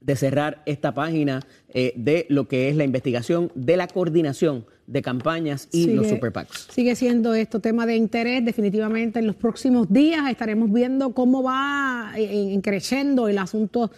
de 0.01 0.17
cerrar 0.17 0.63
esta 0.67 0.93
página 0.93 1.41
eh, 1.71 1.95
de 1.97 2.27
lo 2.29 2.47
que 2.47 2.69
es 2.69 2.77
la 2.77 2.85
investigación 2.85 3.51
de 3.55 3.77
la 3.77 3.89
coordinación 3.89 4.67
de 4.87 5.01
campañas 5.01 5.69
y 5.73 5.87
los 5.87 6.09
super 6.09 6.31
PACs. 6.31 6.69
Sigue 6.71 6.95
siendo 6.95 7.33
esto 7.35 7.61
tema 7.61 7.87
de 7.87 7.97
interés, 7.97 8.45
definitivamente 8.45 9.19
en 9.19 9.27
los 9.27 9.37
próximos 9.37 9.91
días 9.91 10.31
estaremos 10.31 10.71
viendo 10.71 11.15
cómo 11.15 11.43
va 11.43 12.13
eh, 12.17 12.61
creciendo 12.63 13.29
el 13.29 13.39
asunto 13.39 13.91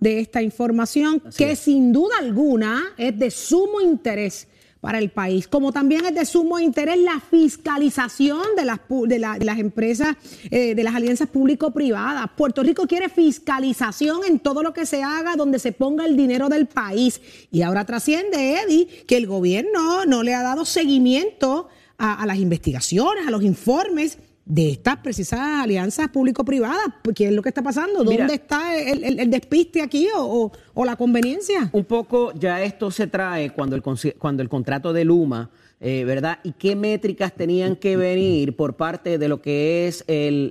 de 0.00 0.20
esta 0.20 0.42
información, 0.42 1.22
que 1.34 1.56
sin 1.56 1.92
duda 1.92 2.16
alguna 2.18 2.82
es 2.98 3.18
de 3.18 3.30
sumo 3.30 3.80
interés 3.80 4.48
para 4.84 4.98
el 4.98 5.08
país. 5.08 5.48
Como 5.48 5.72
también 5.72 6.04
es 6.04 6.14
de 6.14 6.26
sumo 6.26 6.60
interés 6.60 6.98
la 6.98 7.18
fiscalización 7.18 8.42
de 8.54 8.66
las, 8.66 8.80
de, 9.06 9.18
las 9.18 9.58
empresas, 9.58 10.14
eh, 10.50 10.74
de 10.74 10.84
las 10.84 10.94
alianzas 10.94 11.26
público-privadas. 11.30 12.28
Puerto 12.36 12.62
Rico 12.62 12.86
quiere 12.86 13.08
fiscalización 13.08 14.20
en 14.28 14.40
todo 14.40 14.62
lo 14.62 14.74
que 14.74 14.84
se 14.84 15.02
haga, 15.02 15.36
donde 15.36 15.58
se 15.58 15.72
ponga 15.72 16.04
el 16.04 16.18
dinero 16.18 16.50
del 16.50 16.66
país. 16.66 17.22
Y 17.50 17.62
ahora 17.62 17.86
trasciende, 17.86 18.60
Eddie, 18.60 18.86
que 19.06 19.16
el 19.16 19.26
gobierno 19.26 20.04
no 20.04 20.22
le 20.22 20.34
ha 20.34 20.42
dado 20.42 20.66
seguimiento 20.66 21.68
a 21.96 22.26
las 22.26 22.36
investigaciones, 22.36 23.26
a 23.26 23.30
los 23.30 23.42
informes 23.42 24.18
de 24.46 24.72
estas 24.72 24.98
precisas 24.98 25.40
alianzas 25.40 26.08
público-privadas. 26.08 26.86
¿Qué 27.14 27.26
es 27.26 27.32
lo 27.32 27.42
que 27.42 27.48
está 27.48 27.62
pasando? 27.62 28.04
¿Dónde 28.04 28.34
está 28.34 28.76
el, 28.76 29.30
despiste 29.30 29.82
aquí 29.82 30.08
o, 30.14 30.50
la 30.84 30.96
conveniencia? 30.96 31.70
Un 31.72 31.84
poco 31.84 32.32
ya 32.34 32.62
esto 32.62 32.90
se 32.90 33.06
trae 33.06 33.50
cuando 33.50 33.76
el, 33.76 33.82
cuando 34.18 34.42
el 34.42 34.48
contrato 34.48 34.92
de 34.92 35.04
Luma 35.04 35.50
eh, 35.80 36.04
¿verdad? 36.04 36.38
Y 36.44 36.52
qué 36.52 36.76
métricas 36.76 37.34
tenían 37.34 37.76
que 37.76 37.96
venir 37.96 38.56
por 38.56 38.74
parte 38.74 39.18
de 39.18 39.28
lo 39.28 39.42
que 39.42 39.86
es 39.86 40.04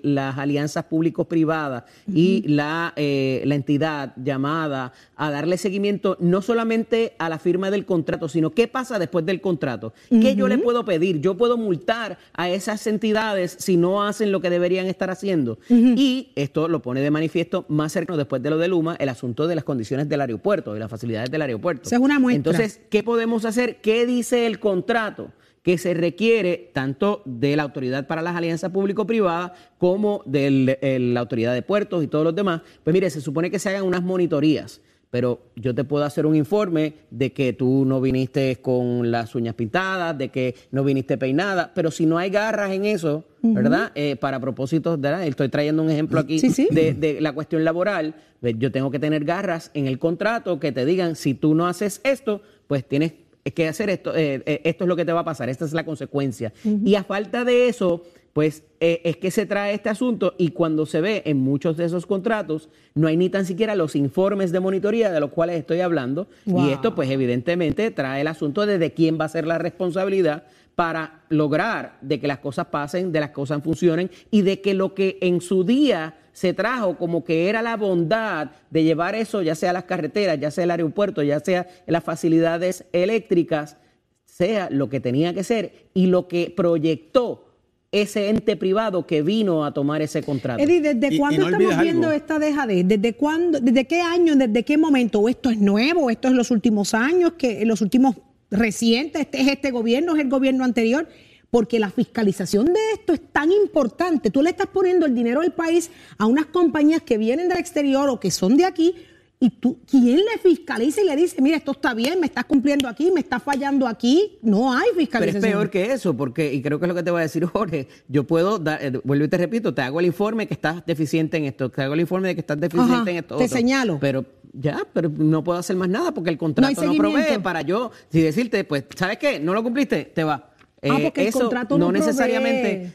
las 0.04 0.38
alianzas 0.38 0.86
público-privadas 0.86 1.84
y 2.08 2.44
la, 2.48 2.94
eh, 2.96 3.42
la 3.46 3.56
entidad 3.56 4.14
llamada 4.18 4.94
a 5.16 5.32
darle 5.32 5.58
seguimiento 5.58 6.18
no 6.20 6.42
solamente 6.42 7.14
a 7.18 7.30
la 7.30 7.40
firma 7.40 7.72
del 7.72 7.86
contrato, 7.86 8.28
sino 8.30 8.52
qué 8.52 8.68
pasa 8.68 9.00
después 9.00 9.26
del 9.26 9.42
contrato. 9.42 9.94
¿Qué 10.10 10.36
yo 10.36 10.48
le 10.48 10.58
puedo 10.58 10.86
pedir? 10.86 11.22
Yo 11.22 11.36
puedo 11.36 11.58
multar 11.58 12.18
a 12.34 12.50
esas 12.50 12.86
entidades 12.88 13.56
si 13.60 13.78
no 13.78 14.04
hacen 14.04 14.32
lo 14.32 14.42
que 14.42 14.50
deberían 14.50 14.88
estar 14.88 15.10
haciendo. 15.10 15.58
Y 15.70 16.30
esto 16.36 16.68
lo 16.68 16.82
pone 16.82 17.02
de 17.02 17.12
manifiesto 17.12 17.66
más 17.70 17.92
cercano 17.92 18.18
después 18.18 18.42
de 18.42 18.50
lo 18.50 18.58
de 18.58 18.68
Luma, 18.68 18.96
el 19.00 19.10
asunto 19.10 19.48
de 19.48 19.56
las 19.56 19.64
condiciones 19.64 20.10
del 20.10 20.22
aeropuerto, 20.22 20.74
de 20.74 20.80
las 20.80 20.90
facilidades 20.90 21.32
del 21.32 21.42
aeropuerto. 21.42 21.90
es 21.90 22.00
una 22.00 22.20
muestra. 22.20 22.52
Entonces, 22.52 22.82
¿qué 22.90 23.04
podemos 23.04 23.46
hacer? 23.46 23.82
¿Qué 23.82 24.06
dice 24.06 24.46
el 24.46 24.60
contrato? 24.60 25.23
Que 25.64 25.78
se 25.78 25.94
requiere 25.94 26.70
tanto 26.74 27.22
de 27.26 27.56
la 27.56 27.64
Autoridad 27.64 28.06
para 28.06 28.22
las 28.22 28.36
Alianzas 28.36 28.70
Público-Privadas 28.70 29.54
como 29.78 30.22
de 30.26 30.78
la 31.00 31.20
Autoridad 31.22 31.54
de 31.54 31.62
Puertos 31.62 32.04
y 32.04 32.08
todos 32.08 32.26
los 32.26 32.36
demás. 32.36 32.62
Pues 32.84 32.94
mire, 32.94 33.10
se 33.10 33.22
supone 33.22 33.50
que 33.50 33.60
se 33.60 33.70
hagan 33.70 33.84
unas 33.84 34.04
monitorías, 34.04 34.82
pero 35.10 35.40
yo 35.56 35.74
te 35.74 35.86
puedo 35.86 36.04
hacer 36.04 36.26
un 36.26 36.36
informe 36.36 36.96
de 37.12 37.32
que 37.32 37.54
tú 37.54 37.86
no 37.86 38.02
viniste 38.02 38.58
con 38.58 39.10
las 39.10 39.36
uñas 39.36 39.56
pintadas, 39.56 40.18
de 40.18 40.30
que 40.30 40.54
no 40.72 40.84
viniste 40.84 41.18
peinada, 41.18 41.72
pero 41.74 41.92
si 41.92 42.06
no 42.06 42.18
hay 42.18 42.30
garras 42.30 42.72
en 42.72 42.84
eso, 42.84 43.24
¿verdad? 43.42 43.92
Eh, 43.96 44.18
para 44.18 44.40
propósitos, 44.42 45.00
de, 45.02 45.28
estoy 45.28 45.48
trayendo 45.48 45.82
un 45.82 45.92
ejemplo 45.92 46.20
aquí 46.20 46.42
De, 46.72 46.94
de 46.94 47.22
la 47.22 47.32
cuestión 47.32 47.64
laboral, 47.64 48.16
pues 48.42 48.56
yo 48.58 48.72
tengo 48.72 48.92
que 48.92 49.00
tener 49.00 49.24
garras 49.24 49.72
en 49.74 49.88
el 49.88 49.98
contrato 49.98 50.60
que 50.60 50.74
te 50.74 50.84
digan, 50.86 51.16
si 51.16 51.34
tú 51.36 51.56
no 51.56 51.68
haces 51.68 52.02
esto, 52.04 52.42
pues 52.68 52.86
tienes 52.86 53.14
es 53.14 53.23
que 53.52 53.68
hacer 53.68 53.90
esto, 53.90 54.16
eh, 54.16 54.42
eh, 54.46 54.62
esto 54.64 54.86
es 54.86 54.88
lo 54.88 54.96
que 54.96 55.04
te 55.04 55.12
va 55.12 55.22
a 55.22 55.26
pasar, 55.26 55.50
esta 55.50 55.66
es 55.66 55.74
la 55.74 55.84
consecuencia. 55.84 56.54
Y 56.64 56.96
a 56.96 57.04
falta 57.04 57.44
de 57.44 57.68
eso, 57.68 58.04
pues 58.32 58.64
eh, 58.80 59.02
es 59.04 59.18
que 59.18 59.32
se 59.32 59.46
trae 59.46 59.74
este 59.74 59.90
asunto 59.90 60.34
y 60.38 60.50
cuando 60.50 60.86
se 60.86 61.02
ve 61.02 61.24
en 61.26 61.38
muchos 61.38 61.76
de 61.78 61.86
esos 61.86 62.06
contratos, 62.06 62.70
no 62.96 63.08
hay 63.08 63.18
ni 63.18 63.30
tan 63.30 63.46
siquiera 63.46 63.76
los 63.76 63.96
informes 63.96 64.52
de 64.52 64.60
monitoría 64.60 65.12
de 65.12 65.20
los 65.20 65.32
cuales 65.32 65.58
estoy 65.58 65.82
hablando. 65.82 66.28
Y 66.46 66.70
esto, 66.70 66.96
pues 66.96 67.10
evidentemente, 67.10 67.92
trae 67.92 68.22
el 68.22 68.28
asunto 68.28 68.66
de, 68.66 68.78
de 68.78 68.92
quién 68.92 69.20
va 69.20 69.26
a 69.26 69.30
ser 69.30 69.46
la 69.46 69.58
responsabilidad 69.58 70.46
para 70.76 71.22
lograr 71.30 71.98
de 72.02 72.20
que 72.20 72.28
las 72.28 72.40
cosas 72.40 72.68
pasen, 72.68 73.12
de 73.12 73.20
las 73.20 73.30
cosas 73.30 73.62
funcionen 73.64 74.10
y 74.32 74.42
de 74.42 74.62
que 74.62 74.74
lo 74.74 74.94
que 74.94 75.18
en 75.22 75.42
su 75.42 75.64
día 75.64 76.16
se 76.32 76.54
trajo 76.54 76.98
como 76.98 77.24
que 77.24 77.48
era 77.48 77.62
la 77.62 77.78
bondad 77.78 78.50
de 78.72 78.84
llevar 78.84 79.14
eso, 79.14 79.42
ya 79.44 79.54
sea 79.54 79.72
las 79.72 79.84
carreteras, 79.84 80.40
ya 80.40 80.50
sea 80.50 80.64
el 80.64 80.72
aeropuerto, 80.72 81.22
ya 81.22 81.40
sea 81.40 81.68
las 81.86 82.04
facilidades 82.04 82.86
eléctricas, 82.92 83.78
sea 84.26 84.70
lo 84.72 84.90
que 84.90 85.00
tenía 85.00 85.34
que 85.34 85.44
ser 85.44 85.90
y 85.94 86.08
lo 86.08 86.28
que 86.28 86.52
proyectó 86.56 87.54
ese 87.92 88.30
ente 88.30 88.58
privado 88.58 89.06
que 89.06 89.22
vino 89.22 89.64
a 89.64 89.72
tomar 89.72 90.02
ese 90.02 90.24
contrato. 90.24 90.62
Eddie, 90.62 90.82
¿desde 90.82 91.16
cuándo 91.16 91.46
estamos 91.46 91.80
viendo 91.80 92.12
esta 92.12 92.40
dejadez? 92.40 92.88
¿Desde 92.88 93.14
cuándo, 93.14 93.60
desde 93.60 93.86
qué 93.86 94.02
año, 94.02 94.36
desde 94.36 94.64
qué 94.64 94.80
momento? 94.80 95.20
¿O 95.20 95.30
esto 95.30 95.52
es 95.52 95.60
nuevo? 95.60 96.10
¿Esto 96.10 96.28
es 96.28 96.32
en 96.32 96.38
los 96.38 96.50
últimos 96.50 96.96
años? 96.96 97.34
que 97.34 97.64
los 97.66 97.82
últimos 97.82 98.16
recientes? 98.54 99.22
¿Este 99.22 99.42
es 99.42 99.48
este 99.50 99.72
gobierno? 99.72 100.16
¿Es 100.16 100.22
el 100.22 100.30
gobierno 100.30 100.64
anterior? 100.64 101.08
porque 101.54 101.78
la 101.78 101.92
fiscalización 101.92 102.66
de 102.66 102.80
esto 102.94 103.14
es 103.14 103.22
tan 103.32 103.52
importante. 103.52 104.32
Tú 104.32 104.42
le 104.42 104.50
estás 104.50 104.66
poniendo 104.66 105.06
el 105.06 105.14
dinero 105.14 105.42
del 105.42 105.52
país 105.52 105.92
a 106.18 106.26
unas 106.26 106.48
compañías 106.48 107.04
que 107.04 107.20
vienen 107.20 107.48
del 107.48 107.60
exterior 107.60 108.10
o 108.10 108.20
que 108.20 108.32
son 108.32 108.58
de 108.58 108.66
aquí, 108.66 108.96
y 109.44 109.50
tú, 109.50 109.78
¿quién 109.86 110.20
le 110.20 110.38
fiscaliza 110.42 111.02
y 111.02 111.06
le 111.06 111.18
dice, 111.18 111.42
mira, 111.42 111.58
esto 111.58 111.74
está 111.74 111.94
bien, 111.94 112.18
me 112.18 112.28
estás 112.28 112.46
cumpliendo 112.46 112.88
aquí, 112.88 113.12
me 113.12 113.20
estás 113.20 113.44
fallando 113.44 113.86
aquí? 113.86 114.38
No 114.42 114.72
hay 114.72 114.88
fiscalización. 114.96 115.42
Pero 115.42 115.54
es 115.54 115.54
peor 115.54 115.70
que 115.70 115.92
eso, 115.92 116.16
porque, 116.16 116.54
y 116.54 116.62
creo 116.62 116.80
que 116.80 116.86
es 116.86 116.88
lo 116.88 116.96
que 116.96 117.04
te 117.04 117.12
voy 117.12 117.20
a 117.20 117.24
decir, 117.24 117.44
Jorge, 117.54 117.90
yo 118.08 118.24
puedo, 118.26 118.58
dar, 118.58 118.82
eh, 118.82 119.02
vuelvo 119.04 119.26
y 119.26 119.28
te 119.28 119.38
repito, 119.38 119.74
te 119.74 119.82
hago 119.82 120.00
el 120.00 120.06
informe 120.06 120.48
que 120.48 120.54
estás 120.54 120.86
deficiente 120.86 121.36
en 121.36 121.44
esto, 121.44 121.70
te 121.70 121.82
hago 121.82 121.94
el 121.94 122.00
informe 122.00 122.30
de 122.30 122.36
que 122.36 122.40
estás 122.40 122.58
deficiente 122.58 123.12
en 123.12 123.18
esto. 123.18 123.36
Te 123.36 123.50
señalo. 123.50 123.98
Pero 124.00 124.24
ya, 124.54 124.88
pero 124.94 125.10
no 125.10 125.44
puedo 125.44 125.60
hacer 125.60 125.76
más 125.76 125.90
nada 125.90 126.14
porque 126.14 126.30
el 126.30 126.38
contrato 126.38 126.82
no, 126.82 126.94
provee 126.94 127.38
para 127.44 127.64
yo, 127.64 127.92
si 128.10 128.22
decirte, 128.22 128.64
pues, 128.64 128.86
¿sabes 128.96 129.18
qué? 129.18 129.42
No 129.42 129.54
lo 129.54 129.62
cumpliste, 129.62 130.06
te 130.06 130.24
va. 130.24 130.52
Ah, 130.90 131.00
porque 131.04 131.22
el 131.22 131.28
eh, 131.28 131.32
contrato 131.34 131.78
no, 131.78 131.92
necesariamente. 131.92 132.94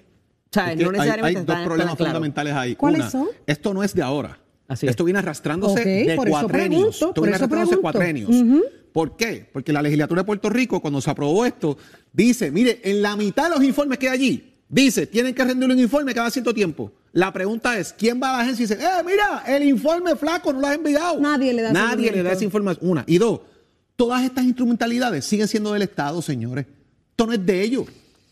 no 0.57 0.93
necesariamente 0.93 1.41
hay, 1.41 1.45
dos 1.45 1.59
problemas 1.63 1.99
fundamentales 1.99 2.55
ahí. 2.55 2.75
¿Cuáles 2.75 3.11
son? 3.11 3.29
Esto 3.47 3.75
no 3.75 3.83
es 3.83 3.93
de 3.93 4.01
ahora. 4.01 4.39
Esto 4.69 5.05
viene 5.05 5.19
arrastrándose 5.19 5.85
de 5.85 6.17
cuatrenios. 6.17 7.03
esto 7.03 7.23
viene 7.23 7.37
arrastrándose 7.37 7.77
cuatrenios. 7.79 8.31
¿Por 8.93 9.17
qué? 9.17 9.49
Porque 9.53 9.73
la 9.73 9.83
legislatura 9.83 10.23
de 10.23 10.27
Puerto 10.27 10.49
Rico, 10.51 10.81
cuando 10.81 11.01
se 11.01 11.11
aprobó 11.11 11.45
esto, 11.45 11.77
dice, 12.13 12.51
mire, 12.51 12.81
en 12.83 13.03
la 13.03 13.17
mitad 13.17 13.45
de 13.45 13.57
los 13.57 13.63
informes 13.63 13.99
que 13.99 14.09
hay 14.09 14.15
allí, 14.15 14.55
dice, 14.69 15.07
tienen 15.07 15.35
que 15.35 15.45
rendir 15.45 15.69
un 15.69 15.79
informe 15.79 16.15
cada 16.15 16.31
cierto 16.31 16.53
tiempo. 16.53 16.93
La 17.13 17.33
pregunta 17.33 17.79
es, 17.79 17.93
¿quién 17.93 18.21
va 18.23 18.31
a 18.31 18.37
la 18.39 18.43
agencia 18.43 18.65
y 18.65 18.67
dice, 18.67 18.83
eh, 18.83 19.03
mira, 19.05 19.45
el 19.47 19.63
informe 19.65 20.17
flaco 20.17 20.53
no 20.53 20.61
lo 20.61 20.67
has 20.67 20.75
enviado? 20.75 21.21
Nadie 21.21 21.53
le 21.53 21.63
da 21.63 21.73
Nadie 21.73 22.13
le 22.13 22.23
da 22.23 22.33
esa 22.33 22.45
información. 22.45 22.91
Una. 22.91 23.05
Y 23.07 23.19
dos, 23.19 23.41
todas 23.97 24.23
estas 24.25 24.45
instrumentalidades 24.45 25.25
siguen 25.25 25.49
siendo 25.49 25.73
del 25.73 25.83
Estado, 25.83 26.21
señores. 26.21 26.67
Esto 27.11 27.27
no 27.27 27.33
es 27.33 27.45
de 27.45 27.63
ellos. 27.63 27.87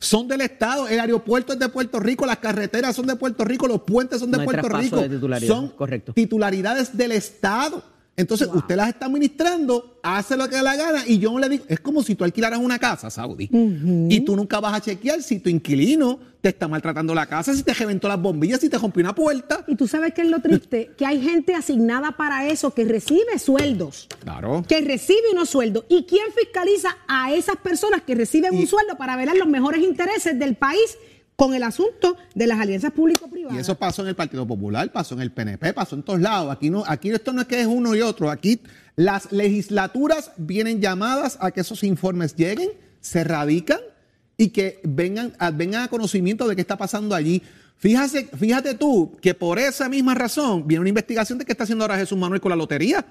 Son 0.06 0.28
del 0.28 0.40
Estado. 0.40 0.88
El 0.88 1.00
aeropuerto 1.00 1.52
es 1.52 1.58
de 1.58 1.68
Puerto 1.68 1.98
Rico, 1.98 2.26
las 2.26 2.38
carreteras 2.38 2.94
son 2.94 3.06
de 3.06 3.16
Puerto 3.16 3.44
Rico, 3.44 3.66
los 3.66 3.82
puentes 3.82 4.20
son 4.20 4.30
de 4.30 4.38
Puerto 4.38 4.68
Rico. 4.68 5.02
son 5.46 5.72
titularidades 6.14 6.96
del 6.96 7.12
Estado. 7.12 7.82
Entonces, 8.16 8.48
usted 8.52 8.76
las 8.76 8.88
está 8.88 9.06
administrando, 9.06 9.98
hace 10.02 10.36
lo 10.38 10.48
que 10.48 10.62
la 10.62 10.74
gana 10.74 11.04
y 11.06 11.18
yo 11.18 11.38
le 11.38 11.50
digo, 11.50 11.64
es 11.68 11.80
como 11.80 12.02
si 12.02 12.14
tú 12.14 12.24
alquilaras 12.24 12.58
una 12.58 12.78
casa, 12.78 13.10
Saudi, 13.10 13.50
y 13.52 14.20
tú 14.20 14.36
nunca 14.36 14.58
vas 14.58 14.74
a 14.74 14.80
chequear 14.80 15.22
si 15.22 15.38
tu 15.38 15.50
inquilino 15.50 16.18
te 16.40 16.48
está 16.50 16.66
maltratando 16.66 17.14
la 17.14 17.26
casa, 17.26 17.52
si 17.54 17.62
te 17.62 17.74
reventó 17.74 18.08
las 18.08 18.20
bombillas, 18.20 18.60
si 18.60 18.70
te 18.70 18.78
rompió 18.78 19.02
una 19.02 19.14
puerta. 19.14 19.64
Y 19.66 19.74
tú 19.74 19.86
sabes 19.86 20.14
que 20.14 20.22
es 20.22 20.28
lo 20.28 20.40
triste, 20.40 20.92
que 20.96 21.04
hay 21.04 21.20
gente 21.20 21.54
asignada 21.54 22.12
para 22.12 22.48
eso 22.48 22.72
que 22.72 22.84
recibe 22.84 23.38
sueldos. 23.38 24.08
Claro. 24.20 24.64
Que 24.66 24.80
recibe 24.80 25.32
unos 25.32 25.50
sueldos. 25.50 25.84
¿Y 25.88 26.04
quién 26.04 26.24
fiscaliza 26.34 26.96
a 27.08 27.34
esas 27.34 27.56
personas 27.56 28.02
que 28.02 28.14
reciben 28.14 28.54
un 28.54 28.66
sueldo 28.66 28.96
para 28.96 29.16
velar 29.16 29.36
los 29.36 29.48
mejores 29.48 29.82
intereses 29.82 30.38
del 30.38 30.54
país? 30.54 30.96
Con 31.36 31.54
el 31.54 31.62
asunto 31.62 32.16
de 32.34 32.46
las 32.46 32.58
alianzas 32.58 32.92
público-privadas. 32.92 33.56
Y 33.56 33.60
eso 33.60 33.74
pasó 33.74 34.02
en 34.02 34.08
el 34.08 34.16
Partido 34.16 34.46
Popular, 34.46 34.90
pasó 34.90 35.14
en 35.14 35.20
el 35.20 35.30
PNP, 35.30 35.74
pasó 35.74 35.94
en 35.94 36.02
todos 36.02 36.20
lados. 36.20 36.50
Aquí 36.50 36.70
no, 36.70 36.82
aquí 36.86 37.10
esto 37.10 37.32
no 37.34 37.42
es 37.42 37.46
que 37.46 37.60
es 37.60 37.66
uno 37.66 37.94
y 37.94 38.00
otro. 38.00 38.30
Aquí 38.30 38.60
las 38.96 39.30
legislaturas 39.30 40.32
vienen 40.38 40.80
llamadas 40.80 41.36
a 41.40 41.50
que 41.50 41.60
esos 41.60 41.84
informes 41.84 42.34
lleguen, 42.34 42.70
se 43.00 43.22
radican 43.22 43.80
y 44.38 44.48
que 44.48 44.80
vengan, 44.82 45.34
vengan 45.54 45.82
a 45.82 45.88
conocimiento 45.88 46.48
de 46.48 46.56
qué 46.56 46.62
está 46.62 46.78
pasando 46.78 47.14
allí. 47.14 47.42
Fíjate, 47.76 48.30
fíjate 48.34 48.74
tú 48.74 49.18
que 49.20 49.34
por 49.34 49.58
esa 49.58 49.90
misma 49.90 50.14
razón 50.14 50.66
viene 50.66 50.80
una 50.80 50.88
investigación 50.88 51.38
de 51.38 51.44
qué 51.44 51.52
está 51.52 51.64
haciendo 51.64 51.84
ahora 51.84 51.98
Jesús 51.98 52.16
Manuel 52.16 52.40
con 52.40 52.48
la 52.48 52.56
lotería. 52.56 53.04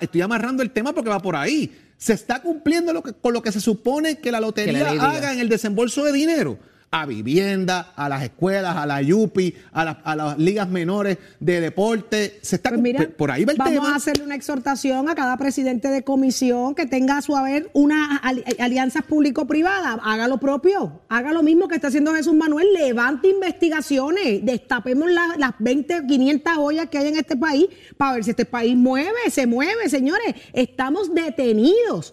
Estoy 0.00 0.20
amarrando 0.20 0.64
el 0.64 0.72
tema 0.72 0.92
porque 0.92 1.08
va 1.08 1.22
por 1.22 1.36
ahí. 1.36 1.72
Se 1.96 2.14
está 2.14 2.42
cumpliendo 2.42 2.92
lo 2.92 3.00
que, 3.00 3.12
con 3.12 3.32
lo 3.32 3.40
que 3.40 3.52
se 3.52 3.60
supone 3.60 4.18
que 4.18 4.32
la 4.32 4.40
lotería 4.40 4.90
haga 4.90 5.32
en 5.32 5.38
el 5.38 5.48
desembolso 5.48 6.04
de 6.04 6.12
dinero 6.12 6.58
a 6.94 7.06
vivienda, 7.06 7.94
a 7.96 8.06
las 8.06 8.22
escuelas, 8.22 8.76
a 8.76 8.84
la 8.84 9.00
YUPI, 9.00 9.54
a, 9.72 10.14
las 10.14 10.38
ligas 10.38 10.68
menores 10.68 11.16
de 11.40 11.60
deporte. 11.62 12.38
Se 12.42 12.56
está 12.56 12.70
pues 12.70 13.08
por 13.08 13.30
ahí 13.30 13.46
va 13.46 13.52
el 13.52 13.58
vamos 13.58 13.88
a 13.88 13.94
hacerle 13.96 14.24
una 14.24 14.34
exhortación 14.34 15.08
a 15.08 15.14
cada 15.14 15.38
presidente 15.38 15.88
de 15.88 16.04
comisión 16.04 16.74
que 16.74 16.84
tenga 16.84 17.16
a 17.16 17.22
su 17.22 17.34
haber 17.34 17.70
una 17.72 18.20
alianza 18.58 19.00
público-privada. 19.00 20.00
Haga 20.04 20.28
lo 20.28 20.36
propio, 20.36 21.00
haga 21.08 21.32
lo 21.32 21.42
mismo 21.42 21.66
que 21.66 21.76
está 21.76 21.88
haciendo 21.88 22.14
Jesús 22.14 22.34
Manuel. 22.34 22.68
Levante 22.74 23.28
investigaciones, 23.28 24.44
destapemos 24.44 25.10
las 25.10 25.54
20, 25.60 26.06
500 26.06 26.52
ollas 26.58 26.88
que 26.90 26.98
hay 26.98 27.08
en 27.08 27.16
este 27.16 27.36
país 27.36 27.68
para 27.96 28.14
ver 28.14 28.24
si 28.24 28.30
este 28.30 28.44
país 28.44 28.76
mueve, 28.76 29.30
se 29.30 29.46
mueve, 29.46 29.88
señores. 29.88 30.34
Estamos 30.52 31.14
detenidos. 31.14 32.12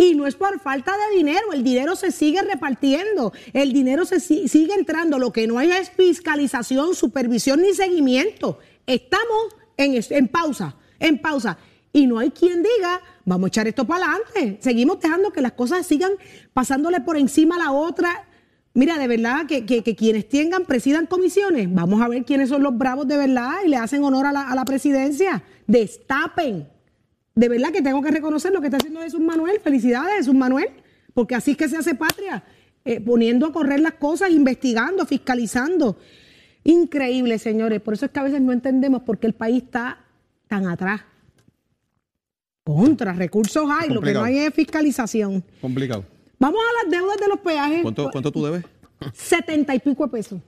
Y 0.00 0.14
no 0.14 0.26
es 0.26 0.34
por 0.34 0.58
falta 0.60 0.92
de 0.96 1.18
dinero, 1.18 1.52
el 1.52 1.62
dinero 1.62 1.94
se 1.94 2.10
sigue 2.10 2.40
repartiendo, 2.40 3.34
el 3.52 3.74
dinero 3.74 4.06
se 4.06 4.18
sigue 4.18 4.72
entrando, 4.72 5.18
lo 5.18 5.30
que 5.30 5.46
no 5.46 5.58
hay 5.58 5.72
es 5.72 5.90
fiscalización, 5.90 6.94
supervisión 6.94 7.60
ni 7.60 7.74
seguimiento. 7.74 8.58
Estamos 8.86 9.54
en, 9.76 10.02
en 10.08 10.28
pausa, 10.28 10.74
en 10.98 11.18
pausa. 11.18 11.58
y 11.92 12.06
no 12.06 12.18
hay 12.18 12.30
quien 12.30 12.62
diga, 12.62 13.02
vamos 13.26 13.44
a 13.44 13.48
echar 13.48 13.68
esto 13.68 13.86
para 13.86 14.06
adelante. 14.06 14.56
Seguimos 14.62 15.00
dejando 15.00 15.32
que 15.32 15.42
las 15.42 15.52
cosas 15.52 15.86
sigan 15.86 16.12
pasándole 16.54 17.02
por 17.02 17.18
encima 17.18 17.56
a 17.56 17.58
la 17.58 17.72
otra. 17.72 18.26
Mira, 18.72 18.96
de 18.96 19.06
verdad 19.06 19.44
que, 19.44 19.66
que, 19.66 19.96
quienes 19.96 20.30
tengan, 20.30 20.64
presidan 20.64 21.04
comisiones, 21.04 21.68
vamos 21.70 22.00
a 22.00 22.08
ver 22.08 22.24
quiénes 22.24 22.48
son 22.48 22.62
los 22.62 22.78
bravos 22.78 23.06
de 23.06 23.18
verdad 23.18 23.56
y 23.66 23.68
le 23.68 23.76
hacen 23.76 24.02
honor 24.02 24.24
a 24.24 24.32
la, 24.32 24.48
a 24.48 24.54
la 24.54 24.64
presidencia. 24.64 25.42
Destapen. 25.66 26.79
De 27.34 27.48
verdad 27.48 27.70
que 27.70 27.82
tengo 27.82 28.02
que 28.02 28.10
reconocer 28.10 28.52
lo 28.52 28.60
que 28.60 28.66
está 28.66 28.78
haciendo 28.78 29.00
Jesús 29.00 29.20
Manuel. 29.20 29.60
Felicidades, 29.60 30.16
Jesús 30.16 30.34
Manuel, 30.34 30.68
porque 31.14 31.34
así 31.34 31.52
es 31.52 31.56
que 31.56 31.68
se 31.68 31.76
hace 31.76 31.94
patria, 31.94 32.44
eh, 32.84 33.00
poniendo 33.00 33.46
a 33.46 33.52
correr 33.52 33.80
las 33.80 33.94
cosas, 33.94 34.30
investigando, 34.30 35.06
fiscalizando. 35.06 35.96
Increíble, 36.64 37.38
señores. 37.38 37.80
Por 37.80 37.94
eso 37.94 38.06
es 38.06 38.12
que 38.12 38.20
a 38.20 38.24
veces 38.24 38.40
no 38.40 38.52
entendemos 38.52 39.02
por 39.02 39.18
qué 39.18 39.26
el 39.26 39.34
país 39.34 39.62
está 39.62 40.04
tan 40.48 40.66
atrás. 40.66 41.02
Contra, 42.64 43.12
recursos 43.12 43.68
hay, 43.70 43.88
lo 43.88 44.00
que 44.00 44.12
no 44.12 44.22
hay 44.22 44.38
es 44.38 44.54
fiscalización. 44.54 45.42
Complicado. 45.60 46.04
Vamos 46.38 46.60
a 46.60 46.84
las 46.84 46.90
deudas 46.90 47.16
de 47.16 47.28
los 47.28 47.40
peajes. 47.40 47.82
¿Cuánto, 47.82 48.10
cuánto 48.10 48.30
tú 48.30 48.44
debes? 48.44 48.64
Setenta 49.12 49.74
y 49.74 49.78
pico 49.78 50.04
de 50.04 50.10
pesos. 50.10 50.40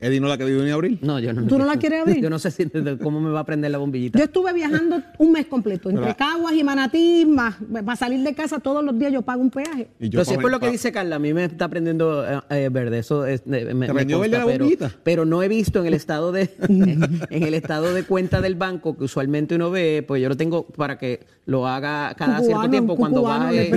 ¿Eddie 0.00 0.20
no 0.20 0.28
la 0.28 0.34
ha 0.34 0.38
querido 0.38 0.62
ni 0.62 0.70
abrir? 0.70 0.98
No, 1.02 1.18
yo 1.18 1.32
no. 1.32 1.46
¿Tú 1.46 1.58
no 1.58 1.64
la 1.64 1.76
quieres 1.76 2.02
abrir? 2.02 2.22
Yo 2.22 2.30
no 2.30 2.38
sé 2.38 2.50
si, 2.50 2.68
cómo 3.02 3.20
me 3.20 3.30
va 3.30 3.40
a 3.40 3.44
prender 3.44 3.70
la 3.70 3.78
bombillita. 3.78 4.18
Yo 4.18 4.24
estuve 4.24 4.52
viajando 4.52 5.02
un 5.18 5.32
mes 5.32 5.46
completo, 5.46 5.90
entre 5.90 6.14
Caguas 6.14 6.54
y 6.54 6.64
Manatí, 6.64 7.26
más, 7.26 7.56
para 7.72 7.96
salir 7.96 8.20
de 8.22 8.34
casa 8.34 8.58
todos 8.58 8.84
los 8.84 8.98
días 8.98 9.12
yo 9.12 9.22
pago 9.22 9.40
un 9.40 9.50
peaje. 9.50 9.88
Yo 9.98 10.24
si 10.24 10.34
es 10.34 10.38
por 10.38 10.50
lo 10.50 10.60
que 10.60 10.70
dice 10.70 10.92
Carla, 10.92 11.16
a 11.16 11.18
mí 11.18 11.32
me 11.32 11.44
está 11.44 11.68
prendiendo 11.68 12.24
eh, 12.26 12.40
eh, 12.50 12.68
verde, 12.70 12.98
eso 12.98 13.26
es, 13.26 13.42
eh, 13.50 13.74
me, 13.74 13.86
¿Te 13.86 13.94
prendió 13.94 14.20
verde 14.20 14.38
la 14.38 14.44
bombillita? 14.44 14.92
Pero, 15.02 15.24
no 15.24 15.42
he 15.42 15.48
visto 15.48 15.80
en 15.80 15.86
el 15.86 15.94
estado 15.94 16.32
de 16.32 16.50
en 16.68 17.42
el 17.42 17.54
estado 17.54 17.92
de 17.92 18.04
cuenta 18.04 18.40
del 18.40 18.54
banco 18.54 18.96
que 18.96 19.04
usualmente 19.04 19.54
uno 19.54 19.70
ve, 19.70 20.04
pues 20.06 20.22
yo 20.22 20.28
lo 20.28 20.36
tengo 20.36 20.66
para 20.66 20.98
que 20.98 21.20
lo 21.46 21.66
haga 21.66 22.14
cada 22.16 22.40
cierto 22.40 22.68
tiempo 22.68 22.94
cuando 22.96 23.22
baje 23.22 23.70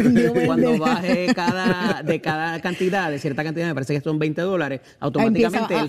cuando 0.46 0.78
baje 0.78 1.34
cada 1.34 2.04
de 2.04 2.20
cada 2.20 2.60
cantidad, 2.60 3.10
de 3.10 3.18
cierta 3.18 3.44
cantidad, 3.44 3.68
me 3.68 3.74
parece 3.74 3.94
que 3.94 4.02
son 4.02 4.20
20 4.20 4.42
dólares, 4.42 4.82
automáticamente 5.00 5.76
él 5.78 5.88